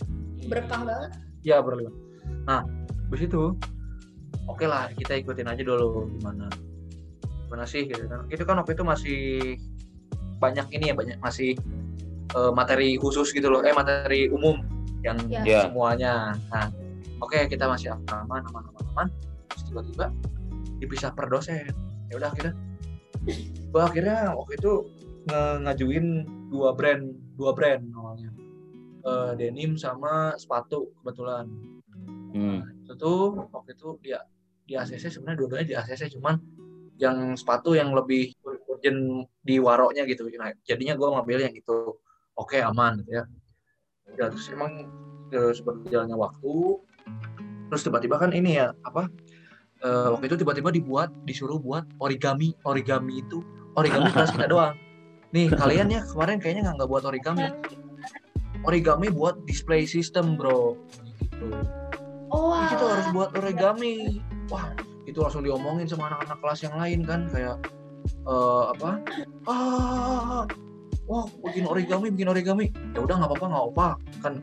Berkah 0.47 0.85
banget. 0.85 1.11
Ya 1.41 1.65
berlima. 1.65 1.89
Nah 2.45 2.63
habis 3.09 3.25
itu 3.25 3.57
oke 4.45 4.65
lah 4.69 4.93
kita 4.93 5.17
ikutin 5.19 5.49
aja 5.49 5.63
dulu 5.65 6.13
gimana. 6.21 6.53
Gimana 7.49 7.65
sih 7.65 7.89
gitu 7.89 8.05
kan. 8.05 8.29
Itu 8.29 8.45
kan 8.45 8.61
waktu 8.61 8.77
itu 8.77 8.85
masih 8.85 9.21
banyak 10.37 10.69
ini 10.71 10.93
ya 10.93 10.95
banyak 10.95 11.17
masih 11.25 11.57
eh, 12.35 12.53
materi 12.53 13.01
khusus 13.01 13.33
gitu 13.33 13.49
loh. 13.49 13.65
Eh 13.65 13.73
materi 13.73 14.29
umum 14.29 14.61
yang 15.01 15.17
Ya. 15.33 15.41
Ya. 15.45 15.61
semuanya. 15.69 16.37
Nah 16.53 16.69
oke 17.21 17.49
kita 17.49 17.65
masih 17.65 17.95
aman 18.13 18.45
aman 18.45 18.63
aman 18.69 18.85
aman. 18.93 19.09
Terus 19.49 19.63
tiba-tiba 19.71 20.07
dipisah 20.83 21.15
per 21.15 21.31
dosen. 21.31 21.71
Ya 22.13 22.21
udah 22.21 22.29
akhirnya 22.35 22.53
gua 23.73 23.91
akhirnya 23.91 24.33
waktu 24.37 24.53
itu 24.61 24.73
ngajuin 25.65 26.07
dua 26.53 26.77
brand 26.77 27.17
dua 27.35 27.51
brand 27.57 27.83
awalnya. 27.97 28.31
Eh, 29.05 29.33
denim 29.37 29.77
sama 29.77 30.33
sepatu 30.41 30.93
kebetulan. 31.01 31.49
Hmm. 32.35 32.67
itu 32.83 32.99
tuh 32.99 33.47
waktu 33.55 33.79
itu 33.79 33.95
dia 34.03 34.19
di 34.67 34.75
ACC 34.75 35.07
sebenarnya 35.07 35.39
dua-duanya 35.39 35.67
di 35.71 35.77
ACC 35.79 36.19
cuman 36.19 36.35
yang 36.99 37.39
sepatu 37.39 37.79
yang 37.79 37.95
lebih 37.95 38.35
urgent 38.43 39.31
di 39.47 39.63
waroknya 39.63 40.03
gitu. 40.03 40.27
Nah, 40.35 40.51
jadinya 40.67 40.99
gue 40.99 41.09
ngambil 41.15 41.47
yang 41.47 41.55
itu. 41.55 41.95
Oke 42.35 42.59
aman 42.59 42.99
gitu 43.07 43.23
ya 43.23 43.25
ya. 44.19 44.31
Terus 44.31 44.47
emang 44.53 44.89
terus 45.33 45.59
berjalannya 45.65 46.15
waktu 46.15 46.55
terus 47.73 47.83
tiba-tiba 47.83 48.21
kan 48.21 48.31
ini 48.31 48.61
ya 48.61 48.71
apa 48.87 49.09
eh, 49.85 50.09
waktu 50.11 50.25
itu 50.33 50.37
tiba-tiba 50.41 50.73
dibuat 50.73 51.13
disuruh 51.29 51.61
buat 51.61 51.85
origami. 52.01 52.57
Origami 52.65 53.21
itu 53.21 53.45
origami 53.77 54.09
kelas 54.11 54.33
kita 54.33 54.49
doang. 54.49 54.75
Nih 55.37 55.53
kalian 55.61 55.93
ya 55.93 56.01
kemarin 56.09 56.41
kayaknya 56.41 56.73
nggak 56.73 56.75
nggak 56.81 56.91
buat 56.91 57.05
origami. 57.05 57.45
Origami 58.65 59.13
buat 59.13 59.45
display 59.45 59.85
system 59.85 60.41
bro. 60.41 60.81
Gitu. 61.21 61.47
Oh 62.33 62.57
Ih, 62.57 62.67
kita 62.73 62.85
harus 62.89 63.07
buat 63.13 63.31
origami. 63.37 64.25
Wah 64.49 64.73
itu 65.05 65.21
langsung 65.21 65.45
diomongin 65.45 65.85
sama 65.85 66.09
anak-anak 66.09 66.41
kelas 66.41 66.61
yang 66.65 66.75
lain 66.81 67.01
kan 67.05 67.21
kayak 67.29 67.57
eh, 68.09 68.65
apa? 68.73 68.91
Ah 69.45 70.43
wah 71.05 71.29
bikin 71.45 71.69
origami 71.69 72.09
bikin 72.09 72.33
origami. 72.33 72.73
Ya 72.97 73.05
udah 73.05 73.21
nggak 73.21 73.31
apa-apa 73.37 73.47
nggak 73.53 73.67
apa 73.77 73.89
kan 74.25 74.35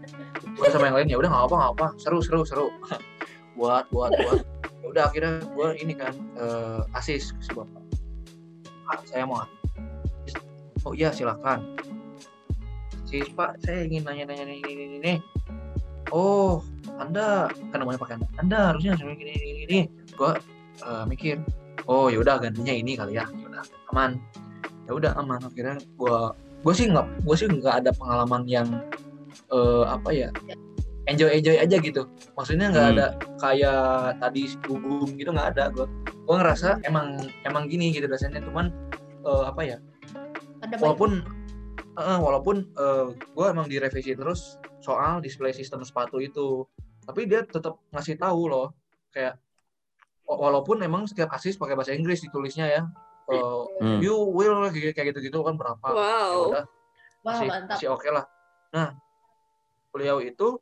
gue 0.51 0.67
sama 0.69 0.93
yang 0.93 0.97
lain 1.01 1.09
ya 1.09 1.17
udah 1.17 1.29
nggak 1.33 1.45
apa 1.49 1.55
nggak 1.57 1.73
apa 1.73 1.87
seru 1.97 2.21
seru 2.21 2.45
seru. 2.45 2.69
Buat 3.59 3.91
buat 3.91 4.15
buat 4.15 4.60
udah 4.91 5.07
akhirnya 5.07 5.39
gue 5.55 5.67
ini 5.79 5.93
kan 5.95 6.11
uh, 6.35 6.83
asis 6.99 7.31
si 7.39 7.51
bapak. 7.55 7.79
Ah, 8.91 8.99
saya 9.07 9.23
mau 9.23 9.47
oh 10.83 10.93
iya 10.93 11.15
silakan. 11.15 11.63
Si 13.07 13.23
pak 13.31 13.55
saya 13.63 13.87
ingin 13.87 14.03
nanya-nanya 14.03 14.51
ini 14.51 14.59
ini 14.67 14.83
ini, 14.99 15.13
oh 16.11 16.59
anda 16.99 17.47
kan 17.71 17.77
namanya 17.79 17.99
pakai 18.03 18.15
anda. 18.19 18.27
Anda 18.39 18.59
harusnya 18.75 18.99
ini 18.99 19.15
ini 19.15 19.31
ini, 19.31 19.61
ini. 19.67 19.79
gue 20.11 20.31
uh, 20.83 21.03
mikir 21.07 21.39
oh 21.87 22.11
yaudah 22.11 22.43
gantinya 22.43 22.75
ini 22.75 22.99
kali 22.99 23.15
ya. 23.15 23.25
Yaudah 23.31 23.63
aman. 23.95 24.19
Ya 24.87 24.91
udah 24.91 25.11
aman. 25.15 25.39
Akhirnya 25.39 25.79
gue 25.79 26.17
gue 26.61 26.73
sih 26.75 26.91
nggak 26.91 27.07
gue 27.23 27.35
sih 27.39 27.47
nggak 27.47 27.85
ada 27.85 27.91
pengalaman 27.95 28.43
yang 28.43 28.67
uh, 29.55 29.87
apa 29.87 30.11
ya 30.11 30.29
enjoy 31.09 31.31
enjoy 31.31 31.57
aja 31.57 31.77
gitu. 31.81 32.05
Maksudnya 32.37 32.69
nggak 32.69 32.85
hmm. 32.85 32.93
ada 32.97 33.07
kayak 33.41 34.21
tadi 34.21 34.41
gugum 34.65 35.09
gitu 35.17 35.29
nggak 35.33 35.57
ada 35.57 35.63
gue 35.73 35.85
gue 36.05 36.35
ngerasa 36.37 36.85
emang 36.85 37.17
emang 37.47 37.65
gini 37.65 37.89
gitu 37.89 38.05
dosennya 38.05 38.45
cuman 38.45 38.69
uh, 39.25 39.49
apa 39.49 39.61
ya 39.65 39.77
ada 40.61 40.77
walaupun 40.77 41.25
uh, 41.97 42.19
walaupun 42.21 42.69
uh, 42.77 43.09
gue 43.11 43.45
emang 43.49 43.65
direvisi 43.65 44.13
terus 44.13 44.61
soal 44.81 45.21
display 45.21 45.53
sistem 45.53 45.81
sepatu 45.81 46.21
itu. 46.21 46.65
Tapi 47.01 47.25
dia 47.25 47.41
tetap 47.41 47.81
ngasih 47.89 48.21
tahu 48.21 48.45
loh 48.45 48.77
kayak 49.09 49.41
walaupun 50.29 50.79
emang 50.85 51.09
setiap 51.09 51.33
asis 51.33 51.57
pakai 51.57 51.75
bahasa 51.75 51.91
Inggris 51.91 52.23
ditulisnya 52.23 52.69
ya 52.69 52.81
uh, 53.27 53.67
hmm. 53.83 53.99
you 53.99 54.15
will 54.15 54.69
kayak 54.71 55.11
gitu-gitu 55.11 55.41
kan 55.43 55.57
berapa. 55.57 55.87
Wow. 55.87 55.97
ya 55.97 56.37
udah 56.47 56.65
masih, 57.21 57.47
wow, 57.49 57.61
masih 57.69 57.87
oke 57.91 58.01
okay 58.01 58.11
lah. 58.13 58.25
Nah 58.73 58.95
beliau 59.91 60.23
itu 60.23 60.57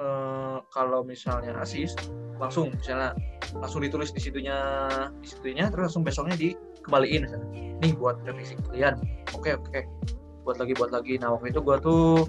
Eh, 0.00 0.58
kalau 0.72 1.04
misalnya 1.04 1.52
asis 1.60 1.92
langsung 2.40 2.72
misalnya 2.72 3.12
langsung 3.52 3.84
ditulis 3.84 4.08
di 4.16 4.20
situnya 4.24 4.56
di 5.20 5.28
situnya 5.28 5.68
terus 5.68 5.92
langsung 5.92 6.08
besoknya 6.08 6.40
dikembaliin 6.40 7.28
misalnya. 7.28 7.48
Nih 7.84 7.92
buat 8.00 8.16
revisi 8.24 8.56
kalian. 8.64 8.96
Oke 9.36 9.60
oke. 9.60 9.84
Buat 10.48 10.56
lagi 10.56 10.72
buat 10.80 10.88
lagi. 10.88 11.20
Nah 11.20 11.36
waktu 11.36 11.52
itu 11.52 11.60
gua 11.60 11.76
tuh 11.76 12.24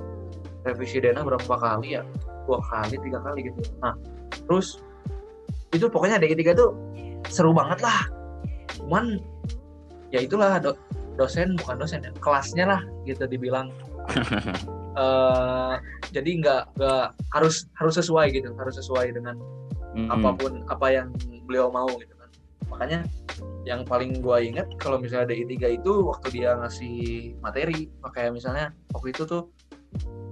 revisi 0.67 0.99
dana 0.99 1.23
berapa 1.23 1.47
kali 1.47 1.95
ya? 1.95 2.03
Dua 2.43 2.59
kali 2.59 2.99
tiga 2.99 3.23
kali 3.23 3.47
gitu. 3.47 3.63
Nah 3.79 3.95
terus 4.51 4.83
itu 5.71 5.87
pokoknya 5.87 6.19
ada 6.19 6.27
tiga 6.27 6.51
tuh 6.51 6.75
seru 7.31 7.55
banget 7.55 7.79
lah. 7.87 8.03
Cuman 8.75 9.15
ya 10.11 10.19
itulah 10.19 10.59
do, 10.59 10.75
dosen 11.15 11.55
bukan 11.55 11.79
dosen 11.79 12.03
ya 12.03 12.11
kelasnya 12.19 12.67
lah 12.67 12.81
gitu 13.07 13.23
dibilang 13.31 13.71
uh, 14.95 15.75
jadi 16.11 16.29
nggak 16.41 16.61
nggak 16.77 17.05
harus 17.35 17.67
harus 17.79 17.95
sesuai 17.99 18.31
gitu 18.35 18.51
harus 18.57 18.75
sesuai 18.79 19.15
dengan 19.15 19.35
mm-hmm. 19.95 20.09
apa 20.11 20.29
pun 20.35 20.63
apa 20.67 20.87
yang 20.91 21.07
beliau 21.47 21.71
mau 21.71 21.87
gitu 21.99 22.13
kan 22.15 22.29
makanya 22.71 22.99
yang 23.61 23.85
paling 23.85 24.23
gue 24.25 24.37
inget 24.41 24.67
kalau 24.81 24.97
misalnya 24.97 25.33
DI 25.35 25.45
3 25.61 25.77
itu 25.83 25.91
waktu 26.07 26.27
dia 26.33 26.57
ngasih 26.57 26.97
materi 27.45 27.91
kayak 28.09 28.33
misalnya 28.33 28.73
waktu 28.95 29.13
itu 29.13 29.23
tuh 29.29 29.53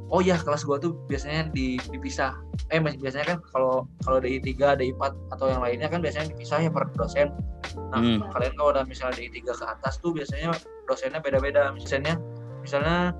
oh 0.10 0.22
ya 0.26 0.38
kelas 0.41 0.65
gue 0.65 0.78
tuh 0.82 0.98
biasanya 1.06 1.54
dipisah 1.54 2.34
eh 2.74 2.82
biasanya 2.82 3.38
kan 3.38 3.39
kalau 3.54 3.86
kalau 4.02 4.17
DI 4.17 4.41
3 4.41 4.82
DI 4.82 4.98
4 4.98 5.34
atau 5.38 5.45
yang 5.45 5.62
lainnya 5.62 5.88
kan 5.89 6.02
biasanya 6.02 6.34
dipisah 6.34 6.58
ya 6.65 6.72
per 6.74 6.89
dosen 6.98 7.30
nah 7.93 8.02
hmm. 8.02 8.34
kalian 8.34 8.54
kalau 8.58 8.69
udah 8.74 8.86
misalnya 8.89 9.22
DI 9.22 9.45
3 9.45 9.62
ke 9.62 9.65
atas 9.65 10.02
tuh 10.02 10.10
biasanya 10.10 10.58
dosennya 10.89 11.22
beda-beda 11.22 11.69
misalnya 11.78 12.17
misalnya 12.65 13.13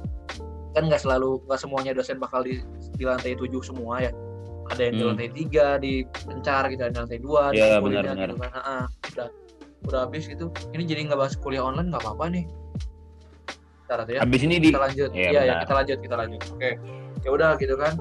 kan 0.76 0.84
nggak 0.86 1.02
selalu 1.02 1.42
nggak 1.50 1.60
semuanya 1.60 1.92
dosen 1.98 2.18
bakal 2.22 2.46
di, 2.46 2.62
di 2.96 3.04
lantai 3.04 3.34
tujuh 3.38 3.62
semua 3.62 4.04
ya. 4.04 4.12
Ada 4.70 4.82
yang 4.90 4.94
hmm. 4.94 5.02
di 5.02 5.06
lantai 5.10 5.30
tiga 5.34 5.66
di 5.82 5.94
pencar 6.06 6.70
gitu 6.70 6.82
ada 6.86 6.94
di 6.94 7.00
lantai 7.02 7.20
dua 7.20 7.42
ya, 7.52 7.82
di 7.82 7.84
benar, 7.86 8.04
benar. 8.06 8.28
gitu 8.30 8.36
kan. 8.38 8.52
Nah, 8.54 8.86
udah 9.14 9.28
udah 9.90 10.00
habis 10.06 10.24
gitu. 10.30 10.46
Ini 10.76 10.84
jadi 10.86 11.02
nggak 11.10 11.20
bahas 11.20 11.34
kuliah 11.40 11.66
online 11.66 11.90
nggak 11.90 12.04
apa-apa 12.06 12.26
nih. 12.30 12.46
Ntar 13.90 14.00
ya. 14.06 14.20
Habis 14.22 14.42
ini 14.46 14.56
di 14.62 14.70
kita 14.70 14.82
lanjut. 14.86 15.10
Iya 15.18 15.30
ya, 15.34 15.42
ya 15.46 15.54
kita 15.66 15.74
lanjut 15.74 15.98
kita 16.06 16.16
lanjut. 16.16 16.42
Oke. 16.54 16.72
Ya 17.26 17.30
udah 17.34 17.50
gitu 17.58 17.76
kan. 17.76 17.94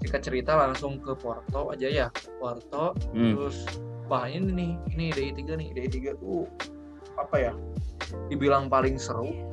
Jika 0.00 0.16
cerita 0.18 0.56
langsung 0.56 0.98
ke 0.98 1.12
Porto 1.14 1.70
aja 1.70 1.86
ya. 1.86 2.06
Porto 2.40 2.98
hmm. 3.14 3.36
terus 3.36 3.68
wah 4.10 4.26
ini 4.26 4.50
nih 4.50 4.70
ini 4.98 5.04
DI 5.14 5.30
tiga 5.38 5.54
nih 5.54 5.70
DI 5.70 5.86
tiga 5.86 6.10
tuh 6.18 6.50
apa 7.14 7.36
ya 7.38 7.52
dibilang 8.26 8.66
paling 8.66 8.98
seru 8.98 9.46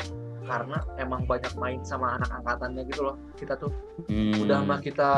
karena 0.48 0.80
emang 0.96 1.28
banyak 1.28 1.52
main 1.60 1.84
sama 1.84 2.16
anak 2.16 2.32
angkatannya 2.42 2.88
gitu 2.88 3.12
loh. 3.12 3.16
Kita 3.36 3.60
tuh 3.60 3.70
hmm. 4.08 4.48
udah 4.48 4.64
mah 4.64 4.80
kita 4.80 5.12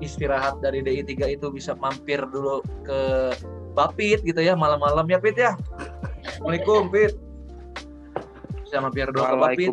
istirahat 0.00 0.58
dari 0.64 0.80
DI 0.80 1.04
3 1.04 1.36
itu 1.36 1.46
bisa 1.52 1.76
mampir 1.76 2.24
dulu 2.32 2.64
ke 2.82 3.30
Bapit 3.70 4.26
gitu 4.26 4.42
ya 4.42 4.58
malam-malam 4.58 5.06
ya 5.06 5.20
Pit 5.20 5.36
ya. 5.36 5.54
Assalamualaikum 6.24 6.88
Pit. 6.90 7.12
Bisa 8.64 8.80
mampir 8.80 9.06
dulu 9.12 9.22
ke 9.22 9.36
Bapit. 9.36 9.68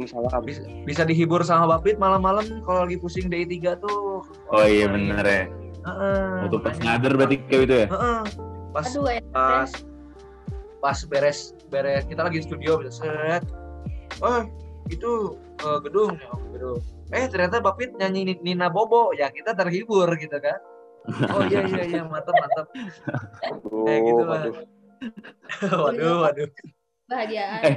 Bisa, 0.46 0.62
bisa 0.84 1.02
dihibur 1.08 1.42
sama 1.48 1.80
Bapit 1.80 1.96
malam-malam 1.98 2.62
kalau 2.68 2.86
lagi 2.86 3.00
pusing 3.00 3.32
DI 3.32 3.48
3 3.64 3.80
tuh. 3.82 4.22
Oh 4.52 4.66
iya 4.68 4.86
bener 4.92 5.24
ya. 5.24 5.44
Uh, 5.88 6.44
untuk 6.44 6.68
pas 6.68 6.76
ngader 6.76 7.16
berarti 7.16 7.40
kayak 7.48 7.62
gitu 7.64 7.76
ya? 7.80 7.88
Uh, 7.88 8.24
pas 8.76 8.84
Aduh, 8.92 9.08
ya. 9.08 9.24
pas 9.32 9.72
pas 10.84 10.98
beres 11.08 11.56
beres 11.74 12.04
kita 12.06 12.22
lagi 12.28 12.44
studio 12.44 12.78
bisa 12.78 13.02
set 13.02 13.44
oh 14.24 14.42
itu 14.88 15.12
uh, 15.64 15.80
gedung. 15.84 16.16
Ya 16.18 16.34
gedung 16.54 16.80
eh 17.08 17.24
ternyata 17.32 17.64
Bapit 17.64 17.96
nyanyi 17.96 18.36
Nina 18.44 18.68
Bobo. 18.68 19.16
Ya 19.16 19.32
kita 19.32 19.56
terhibur 19.56 20.12
gitu 20.20 20.38
kan. 20.40 20.60
Oh 21.32 21.44
iya 21.48 21.64
iya 21.64 21.84
iya. 21.88 22.02
Mantap 22.04 22.36
mantap 22.36 22.68
kayak 23.88 24.02
gitu 24.04 24.24
lah 24.28 24.42
waduh. 25.88 26.16
Waduh 26.28 26.50
bahagiaan 27.08 27.62
eh 27.64 27.76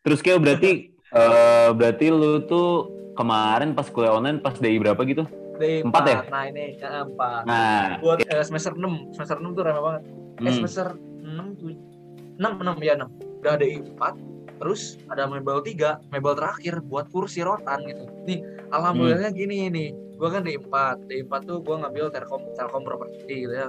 terus 0.00 0.24
kayak 0.24 0.40
berarti 0.40 0.96
uh, 1.12 1.70
berarti 1.76 2.08
lu 2.08 2.44
tuh 2.48 2.88
kemarin 3.12 3.76
pas 3.76 3.86
kuliah 3.92 4.16
online 4.16 4.40
pas 4.40 4.56
DI 4.56 4.80
berapa 4.80 4.98
gitu? 5.06 5.28
DI 5.60 5.86
4, 5.86 5.92
4 5.92 6.10
ya? 6.10 6.20
Nah 6.32 6.44
ini 6.50 6.74
ya, 6.80 7.06
4 7.06 7.46
nah. 7.46 7.86
Buat 8.02 8.26
uh, 8.26 8.42
semester 8.42 8.72
6 8.74 9.14
semester 9.14 9.36
6 9.38 9.54
tuh 9.54 9.62
ramai 9.62 9.82
banget. 9.84 10.02
Eh, 10.02 10.40
hmm. 10.42 10.48
eh 10.48 10.52
semester 10.58 10.86
6 10.98 11.60
tuh 11.60 11.68
6 12.40 12.42
6 12.42 12.82
ya 12.82 12.94
6 12.98 13.06
udah 13.44 13.54
DI 13.60 13.76
4 13.94 14.33
terus 14.58 14.96
ada 15.10 15.26
mebel 15.26 15.60
tiga 15.64 15.98
mebel 16.14 16.34
terakhir 16.38 16.78
buat 16.86 17.10
kursi 17.10 17.42
rotan 17.42 17.82
gitu. 17.86 18.06
Nih 18.26 18.42
alhamdulillahnya 18.70 19.32
hmm. 19.34 19.40
gini 19.40 19.56
nih 19.70 19.88
gue 20.14 20.28
kan 20.30 20.42
di 20.46 20.54
empat 20.54 20.96
di 21.10 21.26
empat 21.26 21.42
tuh 21.46 21.58
gue 21.60 21.74
ngambil 21.74 22.10
telkom 22.14 22.42
telkom 22.54 22.82
properti 22.86 23.48
gitu 23.48 23.54
ya 23.54 23.68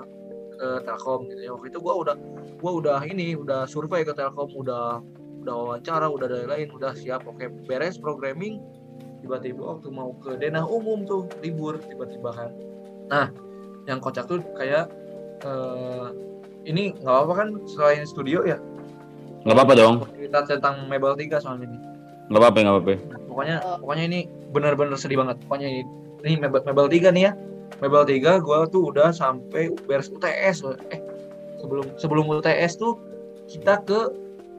ke 0.55 0.67
telkom 0.85 1.27
gitu 1.29 1.41
ya. 1.41 1.51
Waktu 1.57 1.67
itu 1.73 1.79
gue 1.81 1.93
udah 1.93 2.15
gue 2.61 2.71
udah 2.71 2.99
ini 3.05 3.33
udah 3.33 3.65
survei 3.65 4.05
ke 4.05 4.13
telkom 4.13 4.53
udah 4.53 5.01
udah 5.45 5.53
wawancara 5.53 6.09
udah 6.09 6.27
dari 6.29 6.45
lain 6.45 6.67
udah 6.73 6.93
siap. 6.93 7.25
Oke 7.25 7.49
beres 7.65 7.97
programming 7.97 8.61
tiba-tiba 9.25 9.61
waktu 9.77 9.89
mau 9.89 10.13
ke 10.21 10.37
denah 10.37 10.65
umum 10.69 11.01
tuh 11.05 11.25
libur 11.41 11.81
tiba-tiba 11.81 12.29
kan. 12.29 12.51
Nah 13.09 13.27
yang 13.89 14.01
kocak 14.01 14.25
tuh 14.29 14.41
kayak 14.57 14.89
uh, 15.45 16.09
ini 16.65 16.93
nggak 16.97 17.13
apa-apa 17.13 17.33
kan 17.37 17.49
selain 17.69 18.05
studio 18.05 18.41
ya 18.41 18.57
Nggak 19.45 19.55
apa-apa 19.61 19.73
dong. 19.77 19.95
Kita 20.17 20.39
tentang 20.49 20.89
Mebel 20.89 21.13
3 21.13 21.37
soal 21.37 21.61
ini. 21.61 21.77
Nggak 22.33 22.41
apa-apa, 22.41 22.57
nggak 22.65 22.75
apa-apa. 22.75 22.95
pokoknya 23.29 23.57
pokoknya 23.83 24.03
ini 24.09 24.19
benar-benar 24.49 24.97
sedih 24.97 25.21
banget. 25.21 25.37
Pokoknya 25.45 25.67
ini, 25.69 25.81
ini 26.25 26.33
Mebel, 26.41 26.65
Mebel 26.65 26.87
3 26.89 27.13
nih 27.13 27.23
ya. 27.29 27.31
Mebel 27.77 28.03
3 28.09 28.41
gue 28.41 28.57
tuh 28.73 28.81
udah 28.89 29.13
sampai 29.13 29.69
beres 29.85 30.09
UTS. 30.09 30.65
Eh, 30.89 31.01
sebelum 31.61 31.85
sebelum 32.01 32.25
UTS 32.41 32.81
tuh 32.81 32.97
kita 33.45 33.85
ke 33.85 33.99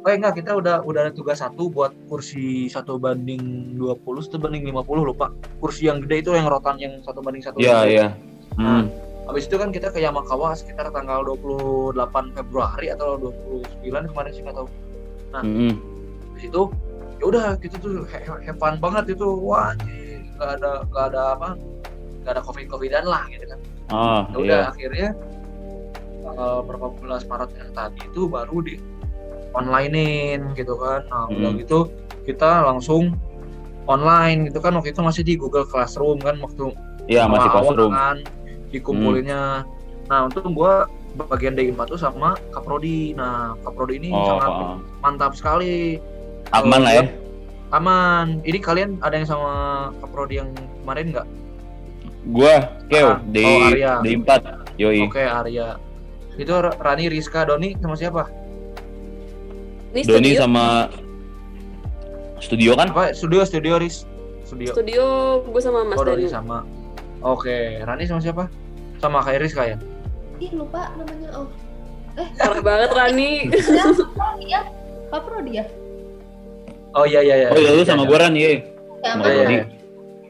oh 0.06 0.14
enggak 0.14 0.38
kita 0.38 0.54
udah 0.54 0.86
udah 0.86 1.10
ada 1.10 1.12
tugas 1.12 1.42
satu 1.42 1.66
buat 1.66 1.90
kursi 2.06 2.70
satu 2.70 2.94
banding 2.94 3.74
20 3.74 3.98
satu 4.22 4.38
banding 4.38 4.62
50 4.70 4.86
lupa 5.02 5.34
kursi 5.58 5.90
yang 5.90 5.98
gede 5.98 6.22
itu 6.22 6.30
yang 6.38 6.46
rotan 6.46 6.78
yang 6.78 7.02
satu 7.02 7.18
banding 7.18 7.42
satu 7.42 7.58
iya 7.58 7.82
iya 7.82 8.06
nah, 8.54 8.86
hmm. 8.86 9.05
Habis 9.26 9.50
itu 9.50 9.56
kan 9.58 9.74
kita 9.74 9.90
ke 9.90 9.98
Yamakawa 9.98 10.54
sekitar 10.54 10.94
tanggal 10.94 11.26
28 11.26 11.98
Februari 12.30 12.94
atau 12.94 13.18
29 13.18 13.82
kemarin 13.82 14.30
sih 14.30 14.42
nggak 14.46 14.54
tahu. 14.54 14.68
Nah, 15.34 15.42
mm 15.42 15.54
-hmm. 15.54 15.72
di 16.38 16.40
situ 16.46 16.62
ya 17.16 17.24
udah 17.26 17.46
gitu 17.58 17.76
tuh 17.80 17.94
have 18.06 18.58
fun 18.60 18.78
banget 18.78 19.16
itu 19.16 19.26
wah 19.26 19.72
nggak 20.36 20.50
ada 20.60 20.84
nggak 20.84 21.04
ada 21.10 21.22
apa 21.32 21.48
nggak 22.22 22.32
ada 22.38 22.42
covid 22.46 22.66
covidan 22.70 23.04
lah 23.08 23.26
gitu 23.34 23.44
kan. 23.50 23.60
Oh, 23.90 24.22
ya 24.30 24.36
udah 24.38 24.58
iya. 24.62 24.70
akhirnya 24.70 25.08
tanggal 26.22 26.52
berapa 26.66 26.86
belas 27.02 27.22
Maret 27.26 27.50
yang 27.58 27.70
tadi 27.74 28.00
itu 28.06 28.22
baru 28.30 28.56
di 28.62 28.78
onlinein 29.58 30.54
gitu 30.54 30.78
kan. 30.78 31.02
Nah, 31.10 31.26
mm 31.26 31.34
-hmm. 31.34 31.36
udah 31.42 31.50
gitu 31.58 31.78
kita 32.30 32.62
langsung 32.62 33.18
online 33.90 34.50
gitu 34.50 34.62
kan 34.62 34.74
waktu 34.78 34.94
itu 34.94 35.02
masih 35.02 35.22
di 35.26 35.34
Google 35.34 35.66
Classroom 35.66 36.22
kan 36.22 36.38
waktu 36.38 36.70
Iya 37.06 37.26
masih 37.26 37.50
Classroom. 37.50 37.90
Kan 37.90 38.18
dikumpulinnya 38.70 39.62
hmm. 39.62 40.08
nah 40.10 40.30
untuk 40.30 40.50
gue 40.50 40.74
bagian 41.16 41.56
D4 41.56 41.80
tuh 41.88 42.00
sama 42.00 42.36
Kaprodi 42.52 43.16
nah 43.16 43.56
Kaprodi 43.64 43.98
ini 43.98 44.10
oh, 44.12 44.36
sangat 44.36 44.50
oh. 44.52 44.76
mantap 45.00 45.32
sekali 45.32 45.96
aman 46.52 46.80
lah 46.84 46.92
ya 47.02 47.04
aman 47.74 48.44
ini 48.46 48.58
kalian 48.60 49.00
ada 49.02 49.16
yang 49.16 49.28
sama 49.28 49.52
Kaprodi 49.98 50.38
yang 50.38 50.50
kemarin 50.84 51.10
nggak 51.10 51.26
gua 52.30 52.54
Keo 52.90 53.16
ah, 53.16 53.18
di 53.30 53.44
oh, 53.46 53.68
Arya. 53.70 53.92
D4 54.02 54.30
yoi 54.76 55.00
oke 55.06 55.14
okay, 55.14 55.26
Arya 55.26 55.86
Itu 56.36 56.52
Rani, 56.52 57.08
Rizka, 57.08 57.48
Doni 57.48 57.72
sama 57.80 57.96
siapa? 57.96 58.28
Ini 59.96 60.04
Doni 60.04 60.36
studio, 60.36 60.40
sama 60.44 60.64
studio 62.44 62.70
kan? 62.76 62.92
Apa? 62.92 63.16
Studio, 63.16 63.40
studio, 63.48 63.80
Riz. 63.80 64.04
Studio. 64.44 64.70
studio 64.76 65.04
gue 65.42 65.62
sama 65.64 65.82
Mas 65.88 65.96
Oh, 65.98 66.04
Doni 66.04 66.28
sama. 66.28 66.62
Oke, 67.26 67.82
Rani 67.82 68.06
sama 68.06 68.22
siapa? 68.22 68.46
Sama 69.02 69.18
kayak 69.18 69.42
Rizka 69.42 69.66
ya? 69.66 69.76
Ih 70.38 70.52
lupa 70.54 70.94
namanya. 70.94 71.28
Oh, 71.34 71.48
Parah 72.38 72.62
banget 72.62 72.90
Rani. 72.94 73.50
iya. 74.40 74.60
Pak 75.10 75.20
Prodi 75.22 75.58
ya? 75.58 75.64
Oh 76.94 77.04
iya 77.04 77.20
iya 77.20 77.34
iya. 77.36 77.48
Oh 77.50 77.58
iya 77.58 77.70
lu 77.74 77.82
Iya, 77.82 77.88
sama 77.88 78.02
iya. 78.02 78.08
gue 78.08 78.18
Ran, 78.18 78.34
iya. 78.34 78.48
Ya, 78.48 78.56
Sama 78.56 78.62
Iya, 79.02 79.10
mantap. 79.12 79.26
iya, 79.26 79.42
Prodi. 79.42 79.54
iya. 79.54 79.64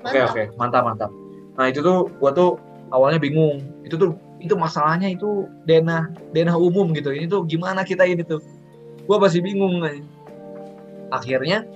Oke 0.07 0.19
oke, 0.23 0.43
mantap 0.57 0.83
mantap. 0.85 1.11
Nah 1.59 1.65
itu 1.67 1.81
tuh 1.83 2.07
gua 2.17 2.31
tuh 2.31 2.57
awalnya 2.89 3.19
bingung. 3.19 3.59
Itu 3.83 3.99
tuh 3.99 4.15
itu 4.39 4.55
masalahnya 4.55 5.11
itu 5.11 5.45
denah 5.67 6.07
denah 6.31 6.55
umum 6.55 6.95
gitu. 6.95 7.11
Ini 7.11 7.27
tuh 7.27 7.43
gimana 7.45 7.83
kita 7.83 8.07
ini 8.07 8.23
tuh? 8.23 8.39
Gua 9.05 9.19
masih 9.19 9.43
bingung. 9.43 9.83
Akhirnya 11.11 11.67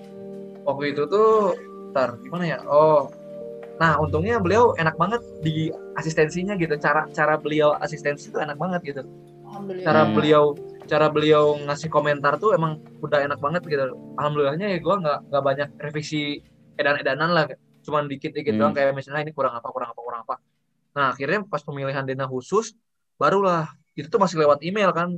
waktu 0.62 0.94
itu 0.94 1.02
tuh, 1.06 1.54
ntar 1.90 2.18
gimana 2.22 2.44
ya? 2.46 2.58
Oh, 2.66 3.10
nah 3.80 3.96
untungnya 3.96 4.36
beliau 4.36 4.76
enak 4.76 4.94
banget 4.94 5.24
di 5.40 5.72
asistensinya 5.96 6.52
gitu. 6.54 6.76
Cara 6.76 7.08
cara 7.10 7.40
beliau 7.40 7.72
asistensi 7.80 8.28
itu 8.28 8.36
enak 8.36 8.60
banget 8.60 8.80
gitu. 8.84 9.02
Alhamdulillah. 9.48 9.84
Cara 9.88 10.00
Hmm. 10.04 10.12
beliau 10.12 10.44
cara 10.84 11.06
beliau 11.08 11.44
ngasih 11.64 11.88
komentar 11.88 12.36
tuh 12.36 12.52
emang 12.52 12.76
udah 13.00 13.24
enak 13.24 13.40
banget 13.40 13.62
gitu. 13.64 13.88
Alhamdulillahnya 14.20 14.68
ya 14.68 14.78
gua 14.78 15.00
nggak 15.00 15.18
nggak 15.32 15.42
banyak 15.42 15.68
revisi 15.80 16.44
edan-edanan 16.76 17.30
lah 17.32 17.44
cuman 17.80 18.04
dikit-dikit 18.04 18.52
Hmm. 18.52 18.60
doang 18.60 18.74
kayak 18.76 18.92
misalnya 18.92 19.24
ini 19.24 19.32
kurang 19.32 19.56
apa 19.56 19.68
kurang 19.72 19.96
apa 19.96 20.00
kurang 20.04 20.20
apa 20.28 20.36
nah 20.92 21.16
akhirnya 21.16 21.40
pas 21.48 21.64
pemilihan 21.64 22.04
dana 22.04 22.28
khusus 22.28 22.76
barulah 23.16 23.72
itu 23.96 24.04
tuh 24.08 24.20
masih 24.20 24.36
lewat 24.36 24.60
email 24.60 24.92
kan 24.92 25.16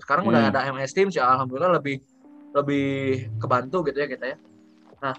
sekarang 0.00 0.24
udah 0.24 0.48
Hmm. 0.48 0.50
ada 0.52 0.60
MS 0.72 0.92
Teams 0.96 1.12
ya 1.12 1.28
alhamdulillah 1.28 1.76
lebih 1.76 2.00
lebih 2.56 2.88
kebantu 3.36 3.84
gitu 3.92 3.98
ya 4.00 4.08
kita 4.08 4.24
ya 4.24 4.36
nah 5.04 5.12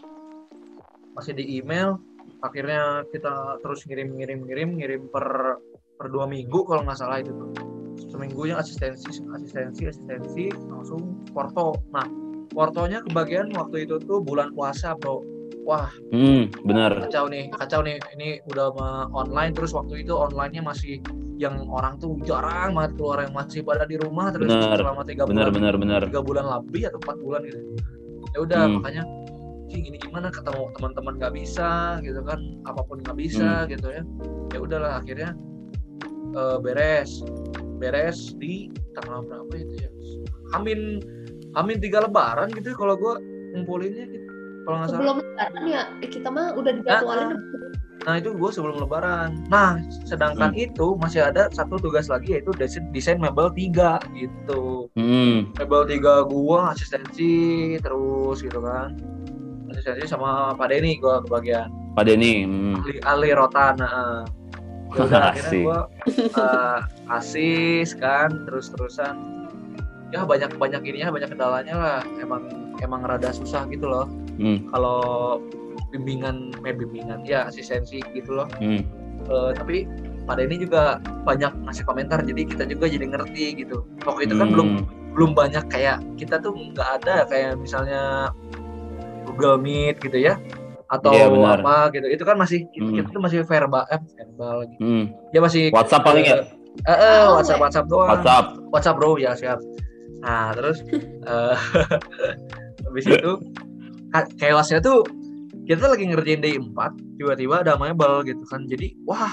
masih 1.13 1.38
di 1.38 1.62
email 1.62 2.02
akhirnya 2.39 3.04
kita 3.10 3.34
terus 3.60 3.84
ngirim 3.84 4.15
ngirim 4.15 4.39
ngirim 4.45 4.69
ngirim 4.78 5.02
per 5.08 5.60
per 5.95 6.08
dua 6.08 6.25
minggu 6.25 6.63
kalau 6.63 6.84
nggak 6.84 6.95
salah 6.95 7.19
itu 7.19 7.32
tuh 7.32 7.52
seminggunya 8.08 8.56
asistensi 8.56 9.12
asistensi 9.36 9.84
asistensi 9.86 10.47
langsung 10.71 11.19
porto 11.30 11.75
nah 11.91 12.08
portonya 12.49 13.04
kebagian 13.04 13.52
waktu 13.52 13.84
itu 13.84 13.99
tuh 14.02 14.23
bulan 14.23 14.56
puasa 14.56 14.95
bro 14.95 15.19
wah 15.67 15.91
Hmm, 16.10 16.49
benar. 16.65 17.06
kacau 17.06 17.30
nih 17.30 17.52
kacau 17.54 17.84
nih 17.84 17.99
ini 18.15 18.39
udah 18.49 18.73
online 19.12 19.54
terus 19.54 19.75
waktu 19.75 20.02
itu 20.02 20.15
onlinenya 20.15 20.63
masih 20.63 20.97
yang 21.38 21.56
orang 21.69 21.95
tuh 21.95 22.17
jarang 22.23 22.75
banget 22.75 22.97
keluar 22.97 23.23
yang 23.23 23.32
masih 23.32 23.62
pada 23.62 23.84
di 23.84 23.95
rumah 23.95 24.32
terus 24.34 24.49
Benar. 24.49 24.75
selama 24.75 25.04
tiga 25.06 25.23
Benar 25.23 25.47
bulan 25.47 25.56
benar 25.56 25.73
benar. 25.78 26.02
tiga 26.08 26.19
bulan 26.19 26.45
lebih 26.47 26.89
atau 26.89 26.99
empat 26.99 27.17
bulan 27.21 27.41
gitu 27.45 27.60
ya 28.30 28.39
udah 28.41 28.62
Hmm. 28.65 28.73
makanya 28.80 29.04
"Cing, 29.69 29.86
ini 29.86 29.97
gimana 29.97 30.27
ketemu 30.29 30.73
teman-teman 30.73 31.13
nggak 31.15 31.34
bisa 31.34 31.69
gitu 32.01 32.19
kan 32.25 32.39
apa 32.65 32.82
pun 32.84 32.97
nggak 32.99 33.17
bisa 33.17 33.63
Hmm. 33.63 33.69
gitu 33.69 33.88
ya 33.89 34.03
ya 34.49 34.60
udahlah 34.60 34.91
akhirnya 34.99 35.32
eh, 36.34 36.58
beres 36.60 37.21
beres 37.77 38.34
di 38.36 38.67
tanggal 38.93 39.23
berapa 39.23 39.53
itu 39.55 39.75
ya 39.79 39.89
Amin 40.51 40.99
Amin 41.53 41.77
tiga 41.77 42.01
lebaran 42.01 42.49
gitu 42.53 42.73
kalau 42.73 42.93
gue 42.93 43.13
ngumpulinnya 43.53 44.05
gitu 44.05 44.27
kalau 44.65 44.75
nggak 44.82 44.89
salah 44.89 44.99
Sebelum 45.01 45.17
lebaran 45.21 45.63
ya, 45.65 45.82
eh, 46.01 46.10
kita 46.10 46.27
mah 46.29 46.53
udah 46.53 46.71
dijadwalin. 46.77 47.29
Nah 47.99 48.15
itu 48.15 48.32
gue 48.32 48.49
sebelum 48.53 48.79
lebaran. 48.79 49.43
Nah 49.49 49.75
sedangkan 50.05 50.53
Hmm. 50.53 50.65
itu 50.65 50.93
masih 50.95 51.25
ada 51.25 51.49
satu 51.49 51.75
tugas 51.75 52.08
lagi 52.08 52.38
yaitu 52.38 52.53
desain, 52.55 52.86
desain 52.93 53.17
mebel 53.17 53.49
3 53.51 53.97
gitu. 54.13 54.88
Hmm, 54.93 55.49
Mebel 55.58 55.84
3 55.86 56.23
gue 56.23 56.60
asistensi 56.69 57.34
terus 57.82 58.39
gitu 58.39 58.62
kan. 58.62 58.93
Asistensi 59.71 60.05
sama 60.10 60.53
Pak 60.53 60.67
Denny 60.69 60.97
gue 60.97 61.15
kebagian. 61.27 61.69
Pak 61.93 62.03
Denny. 62.05 62.45
Hmm. 62.45 62.82
Ali, 62.82 62.93
Ali 63.05 63.29
Rotan. 63.34 63.75
Udah 64.89 65.21
akhirnya 65.34 65.62
gue 65.62 65.79
asis 67.10 67.93
kan 67.97 68.29
terus 68.49 68.73
terusan. 68.73 69.15
Ya 70.10 70.25
banyak 70.25 70.58
banyak 70.58 70.82
ininya 70.82 71.13
banyak 71.13 71.29
kendalanya 71.29 71.75
lah. 71.77 72.01
Emang 72.17 72.73
emang 72.82 73.05
rada 73.05 73.29
susah 73.29 73.69
gitu 73.69 73.86
loh. 73.86 74.10
Hmm. 74.41 74.65
Kalau 74.73 74.99
bimbingan, 75.93 76.53
eh 76.65 76.73
bimbingan 76.73 77.25
ya 77.25 77.45
asistensi 77.45 78.01
gitu 78.13 78.41
loh. 78.41 78.49
Hmm. 78.58 78.82
Eh, 79.29 79.51
tapi 79.53 79.86
pada 80.25 80.45
ini 80.45 80.62
juga 80.62 80.97
banyak 81.25 81.65
ngasih 81.65 81.84
komentar 81.86 82.21
jadi 82.21 82.45
kita 82.45 82.63
juga 82.69 82.86
jadi 82.86 83.01
ngerti 83.01 83.65
gitu 83.65 83.82
waktu 84.05 84.29
itu 84.29 84.38
kan 84.38 84.45
Hmm. 84.45 84.53
belum 84.53 84.69
belum 85.17 85.32
banyak 85.34 85.65
kayak 85.73 85.97
kita 86.21 86.38
tuh 86.38 86.53
nggak 86.53 87.01
ada 87.01 87.25
kayak 87.25 87.58
misalnya 87.58 88.29
Google 89.29 89.57
Meet 89.57 90.01
gitu 90.01 90.17
ya 90.17 90.35
atau 90.87 91.13
benar. 91.13 91.61
apa 91.61 91.93
gitu 91.93 92.09
itu 92.09 92.23
kan 92.23 92.33
masih 92.33 92.65
kita, 92.67 92.81
Hmm. 92.83 92.95
kita 92.97 93.07
tuh 93.09 93.21
masih 93.21 93.39
verbal 93.43 93.85
eh 93.87 94.01
verbal 94.17 94.53
lagi 94.59 94.75
Hmm. 94.77 95.03
ya 95.29 95.39
masih 95.39 95.63
WhatsApp 95.69 96.01
paling 96.01 96.25
ya? 96.25 96.37
eh, 96.81 96.89
eh, 96.89 97.21
Oh, 97.23 97.37
WhatsApp 97.37 97.59
WhatsApp 97.59 97.85
doang 97.87 98.09
WhatsApp. 98.11 98.45
WhatsApp 98.69 98.95
bro 98.95 99.13
ya 99.15 99.31
siap 99.33 99.59
nah 100.19 100.49
terus 100.51 100.81
habis 102.85 103.05
itu 103.05 103.31
chaosnya 104.35 104.79
tuh 104.79 105.05
kita 105.63 105.85
lagi 105.85 106.03
ngerjain 106.03 106.41
day 106.41 106.57
4 106.57 106.73
tiba-tiba 107.15 107.61
ada 107.61 107.77
mebel 107.77 108.25
gitu 108.25 108.41
kan 108.43 108.65
jadi 108.65 108.89
wah 109.05 109.29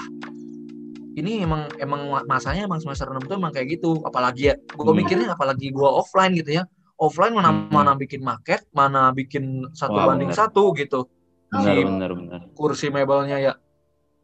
ini 1.17 1.41
emang 1.41 1.65
emang 1.75 2.01
ma- 2.07 2.27
masanya 2.27 2.63
emang 2.63 2.77
semester 2.77 3.09
6 3.09 3.25
tuh 3.25 3.35
emang 3.35 3.49
kayak 3.49 3.73
gitu 3.73 3.97
apalagi 4.05 4.53
ya 4.53 4.55
gue 4.55 4.85
Hmm. 4.85 4.93
mikirnya 4.95 5.33
apalagi 5.33 5.73
gue 5.73 5.89
offline 5.89 6.37
gitu 6.37 6.61
ya 6.61 6.63
offline 6.97 7.31
mana 7.31 7.49
Hmm. 7.49 7.69
mana 7.69 7.91
bikin 7.93 8.21
market 8.21 8.65
mana 8.71 9.09
bikin 9.11 9.43
satu 9.71 9.93
Wah, 9.95 10.05
banding 10.09 10.29
bener. 10.29 10.39
satu 10.39 10.73
gitu 10.73 11.05
Benar 11.47 11.63
Si 11.71 11.79
benar 11.81 12.11
benar. 12.11 12.39
kursi 12.53 12.87
mebelnya 12.87 13.37
ya 13.39 13.53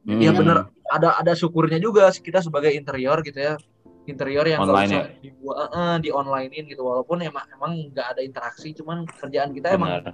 Hmm. 0.03 0.19
Iya 0.19 0.35
bener 0.35 0.57
ada 0.85 1.15
ada 1.15 1.31
syukurnya 1.31 1.79
juga 1.79 2.11
kita 2.11 2.37
sebagai 2.37 2.67
interior 2.69 3.23
gitu 3.23 3.39
ya 3.39 3.55
interior 4.03 4.43
yang 4.43 4.59
Online 4.61 4.91
ya? 4.91 5.03
dibuat 5.17 5.71
eh, 5.71 5.97
di 5.97 6.09
onlinein 6.11 6.67
gitu 6.67 6.83
walaupun 6.83 7.23
emang 7.23 7.47
emang 7.49 7.71
nggak 7.87 8.07
ada 8.09 8.19
interaksi 8.19 8.75
cuman 8.75 9.07
kerjaan 9.07 9.49
kita 9.49 9.71
emang 9.71 10.03
Benar. 10.03 10.11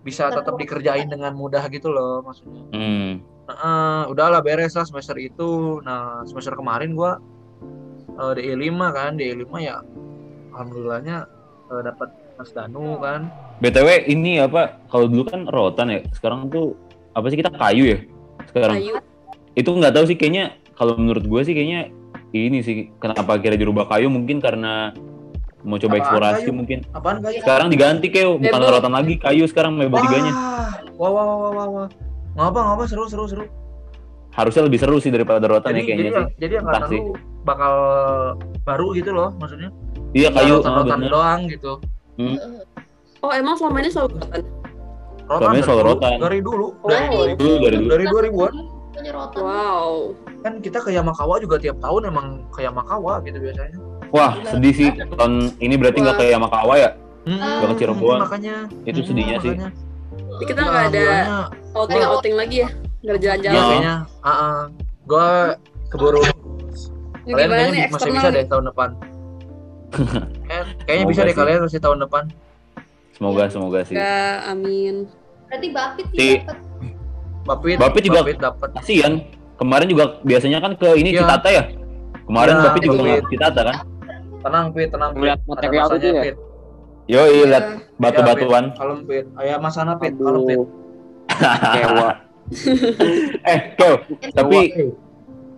bisa 0.00 0.30
tetap 0.30 0.54
dikerjain 0.54 1.10
dengan 1.10 1.34
mudah 1.34 1.66
gitu 1.66 1.90
loh 1.90 2.22
maksudnya 2.22 2.70
Hmm. 2.70 3.18
Nah, 3.46 3.58
eh, 3.58 4.04
udahlah 4.06 4.38
beres 4.40 4.74
lah 4.74 4.82
semester 4.82 5.14
itu 5.16 5.82
nah 5.82 6.22
semester 6.22 6.54
kemarin 6.54 6.94
gua 6.94 7.18
eh, 8.14 8.32
DE 8.38 8.54
5 8.54 8.94
kan 8.94 9.18
DE 9.18 9.34
5 9.34 9.58
ya 9.58 9.82
alhamdulillahnya 10.52 11.26
eh, 11.68 11.82
dapat 11.82 12.08
Mas 12.36 12.50
Danu 12.50 12.98
kan 12.98 13.30
BTW 13.58 14.06
ini 14.06 14.38
apa? 14.38 14.76
Kalau 14.86 15.08
dulu 15.08 15.24
kan 15.24 15.48
rotan 15.48 15.88
ya. 15.88 16.00
Sekarang 16.12 16.46
tuh 16.46 16.76
apa 17.12 17.26
sih 17.26 17.36
kita 17.36 17.48
kayu 17.50 17.84
ya? 17.88 17.98
Sekarang 18.46 18.76
Ayu. 18.76 18.94
itu 19.52 19.66
nggak 19.66 19.92
tahu 19.92 20.04
sih 20.04 20.16
kayaknya 20.16 20.52
kalau 20.76 20.94
menurut 20.94 21.24
gue 21.24 21.40
sih 21.42 21.56
kayaknya 21.56 21.88
ini 22.30 22.60
sih 22.60 22.92
kenapa 22.96 23.40
akhirnya 23.40 23.56
dirubah 23.56 23.88
kayu 23.88 24.12
mungkin 24.12 24.38
karena 24.38 24.92
mau 25.64 25.80
coba 25.80 25.96
Apaan 25.96 26.02
eksplorasi 26.04 26.42
kayu? 26.44 26.52
mungkin 26.52 26.78
apaan 26.92 27.18
guys 27.18 27.40
sekarang 27.40 27.68
diganti 27.72 28.06
kayak 28.06 28.28
bukan 28.38 28.60
Mebel. 28.60 28.70
rotan 28.70 28.92
lagi 28.92 29.14
kayu 29.16 29.44
sekarang 29.48 29.72
mebel 29.74 29.98
tiganya 29.98 30.32
wah 30.94 31.10
wah 31.10 31.24
wah 31.24 31.50
wah 31.50 31.66
wah 31.66 31.88
ngapa 32.36 32.60
ngapa 32.60 32.84
seru 32.84 33.08
seru 33.08 33.24
seru 33.26 33.44
harusnya 34.30 34.62
lebih 34.62 34.78
seru 34.78 35.00
sih 35.00 35.08
daripada 35.08 35.42
rotan 35.48 35.72
jadi 35.72 35.80
ya 35.80 35.86
kayaknya 35.88 36.04
jadi 36.04 36.12
sih 36.12 36.26
jadi 36.38 36.54
angkatan 36.60 36.82
sih. 36.86 37.00
lu 37.00 37.04
bakal 37.42 37.74
baru 38.62 38.86
gitu 38.94 39.10
loh 39.10 39.32
maksudnya 39.40 39.72
iya 40.16 40.28
kayu 40.30 40.54
rotan, 40.56 40.66
ah, 40.66 40.76
rotan 40.78 40.98
bener 40.98 41.10
doang 41.12 41.40
gitu 41.46 41.72
Oh 43.18 43.30
emang 43.30 43.54
selama 43.54 43.76
ini 43.78 43.90
selalu 43.90 44.10
rotan? 44.14 44.40
rotan 45.20 45.36
Selama 45.36 45.50
ini 45.50 45.52
dari 45.52 45.66
selalu 45.66 45.76
dulu, 45.78 45.90
rotan. 45.90 46.16
dari 46.16 46.38
dulu 46.40 46.66
Oh. 46.78 46.88
dari 46.88 47.06
dulu 47.34 47.54
dari 47.58 47.76
dulu 47.76 47.88
dari 47.90 48.04
2000-an 48.06 48.54
Punya 48.88 49.12
rotan. 49.12 49.40
Wow. 49.42 49.90
kan 50.40 50.52
kita 50.58 50.78
ke 50.78 50.90
Yamakawa 50.90 51.34
juga 51.36 51.56
tiap 51.58 51.76
tahun 51.76 52.02
emang 52.06 52.26
ke 52.48 52.62
Yamakawa 52.62 53.20
gitu 53.20 53.36
biasanya 53.36 53.78
wah 54.08 54.32
sedih 54.46 54.72
sih 54.72 54.88
tahun 55.12 55.52
ini 55.58 55.74
berarti 55.74 55.98
nggak 56.00 56.16
Wah. 56.16 56.22
kayak 56.22 56.40
Makawa 56.40 56.74
ya 56.76 56.90
Hmm, 57.26 57.42
Gak 57.42 57.68
ke 57.68 57.76
Cirebon. 57.76 58.18
makanya 58.22 58.56
itu 58.86 59.02
Hmm, 59.02 59.08
sedihnya 59.10 59.36
sih 59.42 59.50
makanya. 59.50 59.68
Jadi 60.14 60.44
kita 60.46 60.60
Ya, 60.60 60.64
nggak 60.64 60.84
ada 60.86 61.06
outing-outing 61.74 62.34
lagi 62.34 62.56
ya? 62.62 62.68
Nggak 63.02 63.12
ada 63.12 63.18
ya 63.18 63.20
jalan-jalan? 63.26 63.66
kayaknya 63.66 63.94
ah 64.22 64.30
ah. 64.30 64.58
gua 65.02 65.26
keburu 65.88 66.22
kalian 67.26 67.48
kayaknya 67.50 67.90
masih 67.90 68.10
bisa 68.14 68.28
deh 68.30 68.44
tahun 68.46 68.64
depan 68.70 68.88
Kayak- 70.42 70.66
kayaknya 70.84 71.06
bisa 71.06 71.20
deh 71.20 71.28
sih. 71.28 71.36
kalian 71.36 71.58
masih 71.62 71.80
tahun 71.80 71.98
depan. 72.00 72.24
Semoga 73.12 73.42
semoga 73.48 73.80
sih. 73.82 73.94
Ya, 73.94 74.44
amin. 74.46 75.08
Berarti 75.46 75.68
Bapit 75.70 76.06
Si- 76.06 76.16
sih 76.16 76.32
dapat. 76.38 76.58
Bapit 77.42 77.76
Bapit 77.78 78.02
juga- 78.04 78.22
Bapit 78.22 78.36
dapat 78.38 78.68
kasihan. 78.74 79.12
Kemarin 79.56 79.88
juga 79.88 80.04
biasanya 80.20 80.58
kan 80.58 80.72
ke 80.74 80.88
ini 80.94 81.10
Iya. 81.10 81.20
Citata 81.22 81.48
ya? 81.48 81.62
Kemarin 82.22 82.54
Iya, 82.54 82.64
tapi 82.66 82.78
juga 82.80 82.94
Bapit. 82.94 83.06
nggak 83.06 83.18
ke 83.18 83.30
Citata 83.30 83.60
kan? 83.62 83.76
Tenang 84.38 84.66
Pit 84.70 84.88
tenang 84.90 85.10
Pit. 85.12 85.22
Ada 85.24 85.36
material 85.46 85.86
itu 85.88 86.06
ya? 86.06 86.22
Pit. 86.22 86.36
Yo 87.06 87.20
Iya. 87.22 87.44
lihat 87.46 87.64
batu-batuan. 87.96 88.64
Kalem 88.74 89.00
Pit. 89.04 89.24
Ayah 89.34 89.56
masana 89.56 89.94
Pit. 89.96 90.12
Kalem 90.14 90.42
Pit. 90.44 90.60
Kecewa 91.26 92.08
eh 93.44 93.58
Kel 93.74 93.94
tapi 94.30 94.58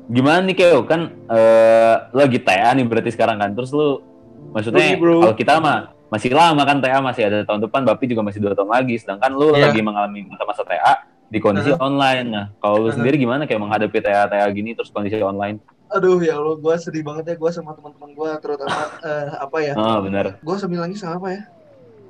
gimana 0.08 0.40
nih 0.42 0.56
Keo? 0.56 0.80
Kan 0.82 1.00
eh 1.28 1.94
lo 2.08 2.20
lagi 2.22 2.40
TA 2.40 2.72
nih 2.72 2.84
berarti 2.84 3.10
sekarang 3.10 3.36
kan. 3.36 3.52
Terus 3.52 3.70
lu 3.70 4.00
maksudnya 4.48 4.94
kalau 4.96 5.34
kita 5.34 5.52
mah 5.58 5.76
masih 6.08 6.30
lama 6.30 6.62
kan 6.62 6.78
TA 6.78 6.98
masih 6.98 7.22
ada 7.22 7.36
tahun 7.42 7.58
depan 7.62 7.80
Bapi 7.84 8.04
juga 8.06 8.22
masih 8.22 8.38
dua 8.38 8.52
tahun 8.52 8.70
lagi 8.70 8.94
sedangkan 8.96 9.28
lu 9.30 9.50
Iya. 9.50 9.66
lagi 9.66 9.80
mengalami 9.80 10.24
masa-masa 10.24 10.62
TA 10.62 11.04
di 11.26 11.36
kondisi 11.36 11.68
online 11.76 12.26
nah 12.26 12.44
kalau 12.56 12.74
lu 12.78 12.82
Uh-huh. 12.86 12.94
sendiri 12.96 13.14
gimana 13.16 13.44
kayak 13.44 13.58
menghadapi 13.58 13.98
TA 13.98 14.24
TA 14.24 14.46
gini 14.48 14.72
terus 14.72 14.88
kondisi 14.88 15.18
online 15.18 15.58
Aduh 15.88 16.18
ya 16.18 16.34
Allah, 16.34 16.54
gue 16.54 16.74
sedih 16.76 17.00
banget 17.00 17.22
ya 17.26 17.34
gue 17.34 17.50
sama 17.50 17.70
teman-teman 17.72 18.10
gue 18.10 18.28
terutama 18.38 18.78
eh, 19.00 19.26
apa 19.34 19.56
ya? 19.58 19.72
ah 19.74 19.98
benar 19.98 20.24
Gue 20.38 20.54
sambil 20.54 20.78
nangis 20.82 20.98
sama 20.98 21.14
apa 21.16 21.28
ya? 21.30 21.40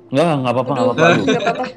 nggak 0.09 0.25
nggak 0.37 0.51
apa-apa 0.51 0.69
nggak 0.69 0.81
Aduh, 0.81 0.91
apa-apa 0.91 1.07
lu. 1.07 1.23
nggak 1.23 1.41
apa-apa. 1.45 1.65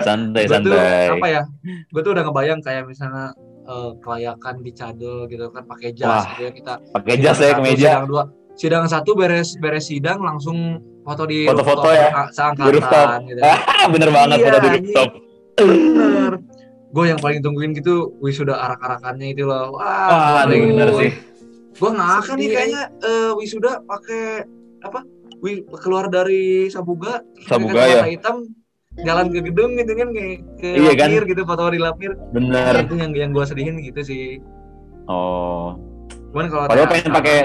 Santai 0.00 0.42
Gue 0.42 0.48
tuh 0.58 0.72
santai 0.72 1.06
apa 1.12 1.26
ya? 1.28 1.42
Gue 1.90 2.00
tuh 2.00 2.10
udah 2.10 2.22
ngebayang 2.24 2.58
kayak 2.58 2.82
misalnya 2.86 3.30
eh, 3.68 3.90
kelayakan 3.98 4.54
di 4.58 4.70
cadel 4.72 5.24
gitu 5.26 5.44
kan 5.48 5.62
pakai 5.62 5.92
jas 5.92 6.08
Wah, 6.08 6.24
gitu 6.30 6.40
ya 6.42 6.52
kita. 6.52 6.72
pakai 6.90 7.14
jas 7.16 7.36
ya 7.36 7.44
Sidang 7.44 7.52
ke 7.52 7.54
satu, 7.54 7.62
meja 7.62 7.76
Sidang 7.86 8.06
dua. 8.06 8.22
Sidang 8.54 8.84
satu 8.86 9.10
beres 9.12 9.48
beres 9.56 9.86
sidang 9.86 10.18
langsung 10.18 10.58
foto 11.00 11.22
di 11.24 11.44
Foto-foto 11.44 11.88
ya? 11.88 12.10
seangkatan 12.28 12.74
rooftop. 12.74 13.08
gitu. 13.22 13.40
ah 13.40 13.58
bener 13.92 14.10
banget 14.10 14.36
Iya, 14.36 14.44
foto 14.44 14.58
di 14.58 14.68
rooftop 14.74 15.08
Bener. 15.58 16.32
Gue 16.88 17.04
yang 17.06 17.18
paling 17.18 17.38
tungguin 17.38 17.70
gitu 17.72 17.94
wisuda 18.18 18.56
arak-arakannya 18.56 19.30
itu 19.30 19.44
loh. 19.44 19.74
Wah, 19.74 19.84
wah 20.08 20.30
paling- 20.40 20.72
bener 20.72 20.90
sih 20.96 21.10
Gue 21.74 21.90
nggak 21.90 22.12
akan 22.18 22.34
nih 22.36 22.48
kayaknya 22.48 22.82
eh, 22.98 23.30
wisuda 23.32 23.84
pakai 23.84 24.42
apa? 24.80 25.00
Wi, 25.38 25.52
keluar 25.76 26.08
dari 26.08 26.66
Sabuga, 26.66 27.22
Sabuga, 27.44 27.78
ya. 27.78 28.02
hitam, 28.04 28.42
jalan 29.02 29.26
ke 29.30 29.38
gedung 29.44 29.78
gitu 29.78 29.92
kan 29.94 30.08
kayak 30.10 30.36
ke 30.58 30.68
Iya, 30.74 30.92
kan? 30.98 31.08
lapir 31.10 31.24
gitu 31.30 31.42
foto 31.46 31.62
di 31.70 31.78
lapir. 31.78 32.12
bener 32.34 32.74
Itu 32.82 32.94
yang 32.98 33.12
yang 33.14 33.30
gue 33.30 33.44
sedihin 33.46 33.78
gitu 33.78 34.00
sih. 34.02 34.42
oh 35.06 35.78
Cuman 36.34 36.46
kalau 36.50 36.64
padahal 36.68 36.86
TA 36.86 36.92
pengen 36.92 37.12
pakai 37.14 37.38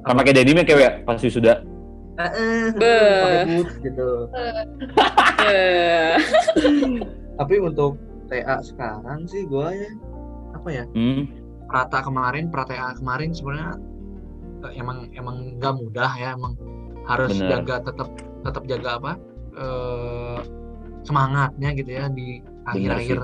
kan 0.00 0.14
pakai 0.16 0.32
denim 0.32 0.56
ya 0.60 0.64
kayak 0.64 0.92
pas 1.04 1.20
sudah 1.20 1.56
pakai 2.20 3.48
boots 3.48 3.74
gitu. 3.80 4.08
Tapi 7.36 7.54
untuk 7.56 7.96
TA 8.28 8.60
sekarang 8.60 9.24
sih 9.24 9.48
gue 9.48 9.66
ya 9.72 9.90
apa 10.52 10.68
ya? 10.68 10.84
hmm, 10.92 11.22
Prata 11.64 12.04
kemarin, 12.04 12.52
Pratea 12.52 12.92
kemarin 12.98 13.32
sebenarnya 13.32 13.78
eh, 14.68 14.72
emang 14.76 15.08
emang 15.16 15.56
nggak 15.56 15.74
mudah 15.80 16.10
ya, 16.18 16.36
emang 16.36 16.52
harus 17.08 17.32
Bener. 17.32 17.64
jaga 17.64 17.76
tetap 17.88 18.08
tetap 18.44 18.62
jaga 18.68 18.90
apa 19.00 19.12
eh, 19.56 20.38
semangatnya 21.04 21.72
gitu 21.74 21.90
ya 21.90 22.06
di 22.08 22.40
akhir-akhir 22.66 23.18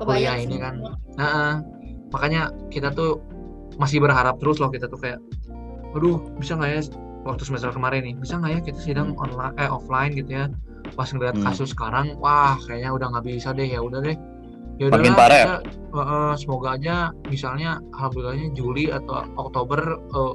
kuliah 0.00 0.36
ini 0.36 0.56
kan. 0.58 0.74
Nah, 1.16 1.62
makanya 2.10 2.50
kita 2.68 2.92
tuh 2.92 3.20
masih 3.78 4.02
berharap 4.02 4.36
terus 4.42 4.58
loh 4.58 4.68
kita 4.68 4.90
tuh 4.90 4.98
kayak, 4.98 5.18
aduh 5.94 6.18
bisa 6.36 6.58
nggak 6.58 6.70
ya 6.70 6.80
waktu 7.26 7.42
semester 7.44 7.70
kemarin 7.70 8.02
nih, 8.04 8.14
bisa 8.18 8.38
nggak 8.38 8.52
ya 8.52 8.60
kita 8.62 8.78
sidang 8.80 9.14
online 9.16 9.54
eh 9.56 9.68
offline 9.70 10.12
gitu 10.14 10.30
ya. 10.34 10.46
Pas 10.96 11.06
ngeliat 11.12 11.36
Hmm. 11.38 11.46
kasus 11.46 11.70
sekarang, 11.70 12.16
wah 12.18 12.58
kayaknya 12.66 12.90
udah 12.90 13.06
nggak 13.12 13.24
bisa 13.28 13.52
deh 13.52 13.68
ya 13.68 13.78
udah 13.78 14.00
deh. 14.02 14.16
Ya 14.78 14.94
Makin 14.94 15.10
udahlah, 15.10 15.18
parah 15.18 15.38
kita, 15.42 15.56
eh, 15.90 16.06
eh, 16.06 16.34
semoga 16.38 16.68
aja 16.78 16.96
misalnya 17.26 17.70
alhamdulillahnya 17.98 18.48
Juli 18.54 18.86
atau 18.90 19.26
Oktober 19.36 19.80
eh, 19.98 20.34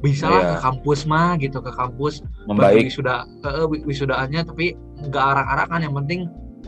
bisa 0.00 0.26
lah 0.26 0.40
Iya. 0.40 0.50
ke 0.50 0.56
kampus 0.64 1.00
mah 1.04 1.36
gitu 1.36 1.60
ke 1.60 1.70
kampus 1.76 2.24
membaik 2.48 2.88
wisuda 2.88 3.28
eh, 3.44 3.52
eh, 3.62 3.66
wi- 3.68 3.84
wisudaannya 3.84 4.42
tapi 4.48 4.72
nggak 5.02 5.24
arak-arakan 5.26 5.80
yang 5.80 5.94
penting 5.96 6.20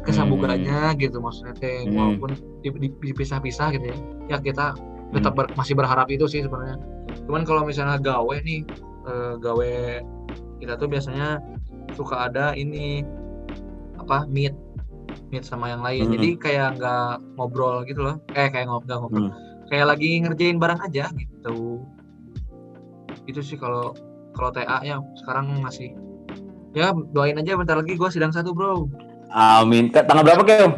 kesambungannya 0.03 0.97
gitu 0.97 1.21
maksudnya 1.21 1.55
teh. 1.55 1.85
Hmm. 1.85 1.95
walaupun 1.95 2.31
di- 2.61 2.75
di- 2.81 2.99
dipisah-pisah 3.03 3.69
gitu 3.73 3.87
ya. 3.87 3.97
Ya 4.29 4.37
kita 4.39 4.67
tetap 5.13 5.33
ber- 5.35 5.53
masih 5.53 5.75
berharap 5.75 6.09
itu 6.09 6.25
sih 6.25 6.41
sebenarnya. 6.41 6.81
Cuman 7.29 7.45
kalau 7.45 7.63
misalnya 7.63 7.99
gawe 7.99 8.37
nih 8.41 8.65
eh, 9.03 9.35
gawe 9.37 9.73
kita 10.59 10.75
tuh 10.77 10.89
biasanya 10.89 11.39
suka 11.93 12.31
ada 12.31 12.55
ini 12.55 13.05
apa 13.99 14.25
meet 14.27 14.57
meet 15.29 15.45
sama 15.45 15.69
yang 15.69 15.81
lain. 15.81 16.09
Hmm. 16.09 16.13
jadi 16.15 16.29
kayak 16.37 16.69
nggak 16.77 17.09
ngobrol 17.37 17.85
gitu 17.85 18.01
loh. 18.01 18.17
Eh 18.33 18.49
kayak 18.49 18.67
ngob- 18.67 18.85
nggak 18.85 18.99
ngobrol. 18.99 19.29
Kayak 19.69 19.87
lagi 19.89 20.21
ngerjain 20.21 20.57
barang 20.57 20.81
aja 20.83 21.09
gitu. 21.13 21.81
Itu 23.25 23.41
sih 23.41 23.57
kalau 23.57 23.93
kalau 24.33 24.51
TA 24.51 24.81
ya 24.83 24.97
sekarang 25.15 25.61
masih 25.61 25.93
ya 26.73 26.87
doain 27.09 27.37
aja 27.37 27.53
bentar 27.55 27.77
lagi 27.77 27.95
gue 27.95 28.09
sidang 28.09 28.31
satu 28.31 28.51
bro 28.51 28.89
amin 29.29 29.89
tanggal 29.89 30.23
berapa 30.23 30.43
Keo? 30.43 30.69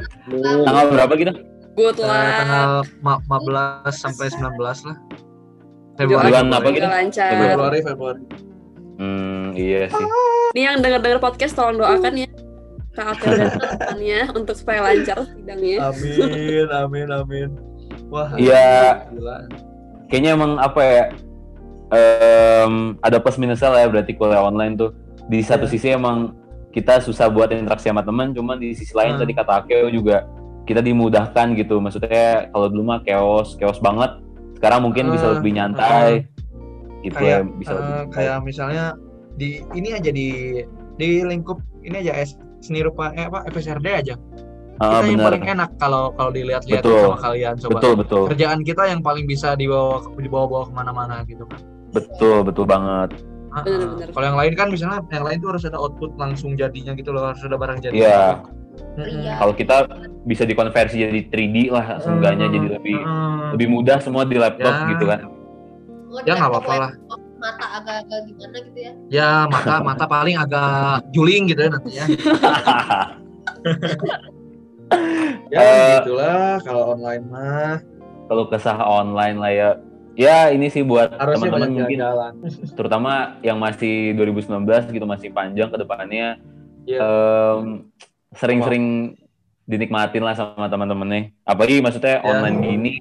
tanggal 0.63 0.85
berapa 0.89 1.13
gitu 1.15 1.33
good 1.75 1.97
Eh, 1.97 2.05
luck. 2.05 2.35
tanggal 2.37 2.71
ma- 3.01 3.23
15 3.25 3.95
sampai 3.97 4.27
19 4.29 4.55
lah 4.85 4.97
Februari 5.95 6.27
Bulan 6.29 6.47
apa 6.49 6.59
Februari. 6.61 6.75
gitu? 6.77 6.87
Februari 7.23 7.79
Februari 7.81 8.23
hmm 8.95 9.45
iya 9.55 9.87
sih 9.89 10.07
Nih 10.53 10.63
yang 10.65 10.79
denger-denger 10.79 11.19
podcast 11.19 11.53
tolong 11.53 11.77
doakan 11.77 12.15
ya 12.17 12.31
Kak 12.93 13.07
Apel 13.13 13.31
dan 13.35 13.51
untuk 14.39 14.55
supaya 14.55 14.83
lancar 14.85 15.19
sidangnya. 15.29 15.79
amin 15.85 16.67
amin 16.73 17.09
amin 17.13 17.49
wah 18.07 18.31
Iya. 18.35 19.03
gila. 19.11 19.51
kayaknya 20.07 20.31
emang 20.33 20.53
apa 20.57 20.81
ya 20.81 21.05
em, 21.91 22.75
ada 23.01 23.19
plus 23.19 23.35
minusnya 23.35 23.67
lah 23.69 23.81
ya 23.81 23.89
berarti 23.89 24.13
kuliah 24.13 24.41
online 24.41 24.75
tuh 24.77 24.91
di 25.27 25.41
satu 25.41 25.65
Iya. 25.65 25.73
sisi 25.73 25.89
emang 25.91 26.37
kita 26.71 26.99
susah 26.99 27.27
buat 27.27 27.49
interaksi 27.49 27.87
sama 27.87 28.03
teman 28.03 28.31
cuman 28.31 28.57
di 28.57 28.73
sisi 28.73 28.93
lain 28.93 29.15
Hmm. 29.15 29.21
tadi 29.21 29.33
kata 29.33 29.53
Akeo 29.61 29.89
juga 29.89 30.27
kita 30.65 30.81
dimudahkan 30.81 31.55
gitu 31.55 31.79
maksudnya 31.79 32.49
kalau 32.49 32.67
dulu 32.67 32.83
mah 32.87 33.01
chaos 33.01 33.55
chaos 33.55 33.79
banget 33.79 34.17
sekarang 34.55 34.81
mungkin 34.83 35.09
bisa 35.09 35.27
Hmm, 35.27 35.35
lebih 35.39 35.53
nyantai 35.53 36.11
gitu 37.01 37.15
kayak 37.15 37.41
ya 37.43 37.53
bisa 37.55 37.71
eh, 37.71 37.77
lebih 37.77 37.91
nyantai. 37.91 38.13
kayak 38.13 38.37
misalnya 38.43 38.85
di 39.35 39.49
ini 39.71 39.89
aja 39.93 40.11
di 40.11 40.29
di 40.95 41.09
lingkup 41.23 41.59
ini 41.81 42.01
aja 42.01 42.13
es 42.17 42.33
seni 42.59 42.81
rupa 42.81 43.13
eh 43.13 43.25
apa 43.25 43.45
FSRD 43.47 43.87
aja 43.95 44.17
Ah, 44.75 44.99
kita 44.99 45.07
yang 45.07 45.11
bener. 45.15 45.27
paling 45.31 45.45
enak 45.49 45.71
kalau 45.77 46.11
kalau 46.13 46.31
dilihat-lihat 46.31 46.83
Betul. 46.83 46.99
sama 47.07 47.19
kalian 47.21 47.55
coba 47.57 47.73
betul 47.75 47.95
betul 47.95 48.23
kerjaan 48.27 48.61
kita 48.61 48.83
yang 48.85 49.01
paling 49.01 49.23
bisa 49.23 49.55
dibawa 49.55 50.03
dibawa-bawa 50.13 50.67
ke 50.67 50.73
mana-mana 50.73 51.15
gitu 51.25 51.47
kan 51.47 51.61
betul 51.93 52.43
betul 52.43 52.67
banget 52.67 53.15
Kalau 54.11 54.25
yang 54.25 54.35
lain 54.35 54.53
kan 54.55 54.67
misalnya 54.69 54.99
yang 55.09 55.23
lain 55.23 55.39
tuh 55.39 55.49
harus 55.51 55.63
ada 55.63 55.79
output 55.79 56.11
langsung 56.15 56.55
jadinya 56.55 56.91
gitu 56.93 57.11
loh, 57.11 57.31
harus 57.31 57.41
ada 57.41 57.55
barang 57.55 57.79
jadi. 57.81 57.95
Iya. 57.95 58.23
Iya. 58.95 59.39
kalau 59.39 59.55
kita 59.55 59.87
bisa 60.23 60.43
dikonversi 60.43 60.99
jadi 60.99 61.21
3D 61.27 61.71
lah 61.71 61.99
seenggaknya 61.99 62.47
jadi 62.49 62.69
lebih 62.75 62.99
Mm-mm. 62.99 63.55
lebih 63.55 63.69
mudah 63.71 63.99
semua 63.99 64.23
di 64.23 64.35
laptop 64.35 64.67
Ya. 64.67 64.91
gitu 64.91 65.05
kan 65.05 65.21
Oh, 66.11 66.19
Ya, 66.23 66.33
nggak 66.33 66.47
apa-apa 66.49 66.75
lah. 66.77 66.91
Mata 67.37 67.67
agak-agak 67.77 68.19
gimana 68.25 68.57
gitu 68.63 68.79
ya. 68.81 68.93
Ya 69.11 69.31
mata 69.47 69.79
mata 69.81 70.07
paling 70.07 70.35
agak 70.35 71.07
juling 71.11 71.47
gitu 71.47 71.61
ya 71.61 71.71
nantinya. 71.71 72.05
ya 75.51 75.59
Eh, 75.59 75.91
gitulah 75.99 76.59
kalau 76.63 76.95
online 76.95 77.25
mah 77.27 77.75
kalau 78.27 78.45
kesah 78.47 78.79
online 78.79 79.37
lah 79.37 79.53
ya 79.53 79.69
ya 80.15 80.51
ini 80.51 80.71
sih 80.71 80.83
buat 80.83 81.11
teman-teman 81.11 81.71
mungkin 81.75 81.99
jalan-jalan. 81.99 82.33
terutama 82.75 83.13
yang 83.43 83.59
masih 83.59 84.15
2019 84.15 84.95
gitu 84.95 85.05
masih 85.05 85.29
panjang 85.31 85.69
ke 85.71 85.79
depannya 85.79 86.39
Iya. 86.85 87.01
em, 87.01 87.89
sering-sering 88.37 89.17
dinikmatin 89.65 90.21
lah 90.21 90.37
sama 90.37 90.69
teman-temannya 90.69 91.33
apalagi 91.43 91.81
maksudnya 91.81 92.21
Ya. 92.21 92.25
online 92.25 92.59
gini 92.61 92.95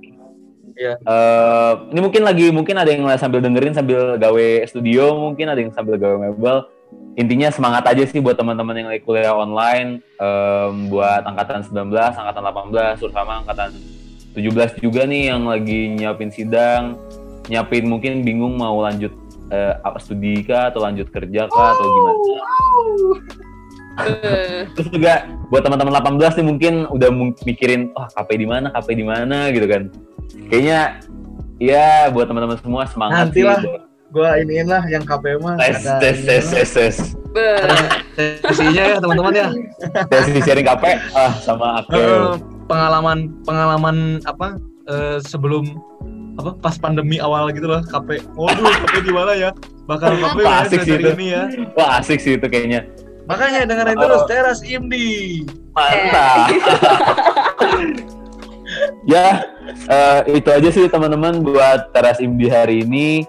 Iya. 0.74 0.98
Eh, 0.98 1.74
ini 1.94 2.00
mungkin 2.02 2.26
lagi 2.26 2.50
mungkin 2.50 2.74
ada 2.74 2.90
yang 2.90 3.06
sambil 3.22 3.46
dengerin 3.46 3.78
sambil 3.78 4.18
gawe 4.18 4.48
studio 4.66 5.14
mungkin 5.22 5.46
ada 5.46 5.62
yang 5.62 5.70
sambil 5.70 6.02
gawe 6.02 6.18
mebel 6.18 6.66
intinya 7.14 7.54
semangat 7.54 7.86
aja 7.86 8.10
sih 8.10 8.18
buat 8.18 8.34
teman-teman 8.34 8.82
yang 8.82 8.90
lagi 8.90 9.06
kuliah 9.06 9.38
online 9.38 10.02
em, 10.18 10.74
buat 10.90 11.22
angkatan 11.30 11.62
19 11.62 11.94
angkatan 11.94 12.42
18 12.74 12.98
terutama 12.98 13.46
angkatan 13.46 13.70
17 14.34 14.82
juga 14.82 15.06
nih 15.06 15.30
yang 15.32 15.46
lagi 15.46 15.94
nyiapin 15.94 16.30
sidang 16.34 16.98
nyiapin 17.48 17.86
mungkin 17.86 18.24
bingung 18.24 18.56
mau 18.58 18.80
lanjut 18.82 19.12
eh, 19.52 19.74
apa 19.84 20.00
studi 20.00 20.42
kah 20.44 20.74
atau 20.74 20.82
lanjut 20.82 21.08
kerja 21.12 21.46
kah 21.48 21.70
atau 21.78 21.86
gimana? 21.86 22.20
Eh, 23.94 24.66
terus 24.74 24.90
juga 24.90 25.30
buat 25.54 25.62
teman-teman 25.62 25.94
18 26.18 26.42
nih 26.42 26.46
mungkin 26.50 26.74
udah 26.90 27.14
mikirin 27.46 27.94
wah 27.94 28.10
KP 28.10 28.42
di 28.42 28.48
mana 28.50 28.74
KP 28.74 28.98
di 28.98 29.06
mana? 29.06 29.54
gitu 29.54 29.70
kan. 29.70 29.86
Kayaknya 30.50 30.98
ya 31.62 32.10
buat 32.10 32.26
teman-teman 32.26 32.58
semua 32.58 32.90
semangat 32.90 33.30
Nantilah. 33.30 33.62
sih 33.62 33.70
buat 33.70 33.86
Gua 34.14 34.38
iniin 34.38 34.66
lah 34.70 34.82
yang 34.90 35.06
KP 35.06 35.38
mah. 35.42 35.62
Tes 35.62 35.86
ada 35.86 36.02
tes 36.02 36.18
tes 36.26 36.46
tes 36.50 36.70
tes. 36.74 36.96
Sesinya 38.50 38.84
ya 38.94 38.98
teman-teman 38.98 39.34
ya. 39.34 39.48
tes 40.10 40.26
di 40.30 40.42
sharing 40.42 40.66
KP 40.66 40.84
ah 41.14 41.34
sama 41.42 41.86
Eh, 41.94 41.94
Akil 41.94 42.53
pengalaman 42.74 43.18
pengalaman 43.46 43.98
apa 44.26 44.58
eh, 44.90 45.18
sebelum 45.22 45.64
apa 46.34 46.58
pas 46.58 46.74
pandemi 46.82 47.22
awal 47.22 47.54
gitu 47.54 47.70
loh 47.70 47.86
KP. 47.86 48.26
Waduh, 48.34 48.66
KP 48.90 48.94
di 49.06 49.12
mana 49.14 49.38
ya? 49.38 49.50
Bakal 49.86 50.18
KP 50.18 50.38
Wah, 50.42 50.50
ya 50.50 50.66
asik 50.66 50.80
sih 50.82 50.96
itu. 50.98 51.10
ini 51.14 51.28
ya. 51.30 51.44
wah 51.78 51.90
asik 52.02 52.20
sih 52.20 52.34
itu 52.42 52.48
kayaknya 52.50 52.90
Makanya 53.24 53.64
dengerin 53.64 53.96
Oh. 53.96 54.02
terus 54.04 54.22
Teras 54.28 54.60
Imdi. 54.66 55.46
mantap 55.74 56.50
ya 59.06 59.42
uh, 59.90 60.20
itu 60.28 60.50
aja 60.50 60.70
sih 60.70 60.86
teman-teman 60.88 61.42
buat 61.42 61.90
teras 61.94 62.22
imdi 62.22 62.48
hari 62.50 62.86
ini 62.86 63.26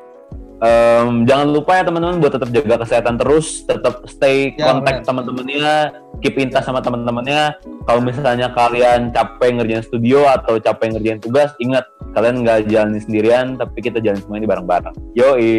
um, 0.63 1.25
jangan 1.27 1.49
lupa 1.51 1.81
ya 1.81 1.83
teman-teman 1.87 2.21
buat 2.23 2.33
tetap 2.35 2.51
jaga 2.53 2.85
kesehatan 2.85 3.15
terus 3.19 3.65
tetap 3.65 4.05
stay 4.07 4.55
Ya, 4.55 4.71
kontak 4.71 5.03
teman-temannya 5.03 5.97
keep 6.23 6.39
in 6.39 6.53
touch 6.53 6.65
sama 6.65 6.81
teman-temannya. 6.85 7.57
Kalau 7.85 8.01
misalnya 8.01 8.53
kalian 8.55 9.11
capek 9.13 9.61
ngerjain 9.61 9.85
studio 9.85 10.25
atau 10.29 10.57
capek 10.57 10.95
ngerjain 10.97 11.21
tugas 11.21 11.53
ingat 11.59 11.85
kalian 12.15 12.47
nggak 12.47 12.71
jalanin 12.71 13.03
sendirian 13.03 13.47
tapi 13.59 13.83
kita 13.83 13.99
jalan 13.99 14.21
semua 14.23 14.39
ini 14.39 14.47
bareng-bareng. 14.47 14.95
Yoi. 15.19 15.55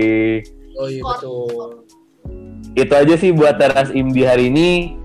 Oh 0.76 0.88
iya 0.92 1.02
betul. 1.04 1.88
itu 2.76 2.92
aja 2.92 3.16
sih 3.16 3.32
buat 3.32 3.56
teras 3.56 3.88
imdi 3.96 4.28
hari 4.28 4.52
ini. 4.52 5.00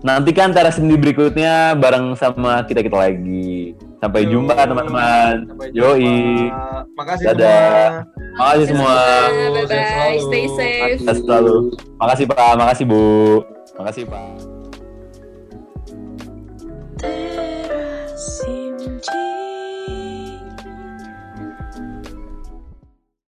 Nantikan 0.00 0.56
teras 0.56 0.80
imdi 0.80 0.96
berikutnya 0.96 1.76
bareng 1.76 2.16
sama 2.16 2.64
kita 2.64 2.80
kita 2.80 2.96
lagi 2.96 3.76
sampai 4.00 4.22
Yo. 4.24 4.30
jumpa 4.36 4.56
teman-teman. 4.56 5.34
Yoi. 5.72 6.50
Makasih 6.96 7.32
Dadah. 7.32 8.04
semua. 8.04 8.16
makasih 8.36 8.66
semua 8.68 8.94
bye 9.48 9.64
bye 9.64 10.18
stay 10.20 10.44
safe 10.52 11.00
Sehat 11.00 11.18
selalu 11.24 11.72
makasih 11.96 12.24
pak 12.28 12.52
makasih 12.60 12.84
bu 12.84 13.04
makasih 13.80 14.04
pak 14.04 14.55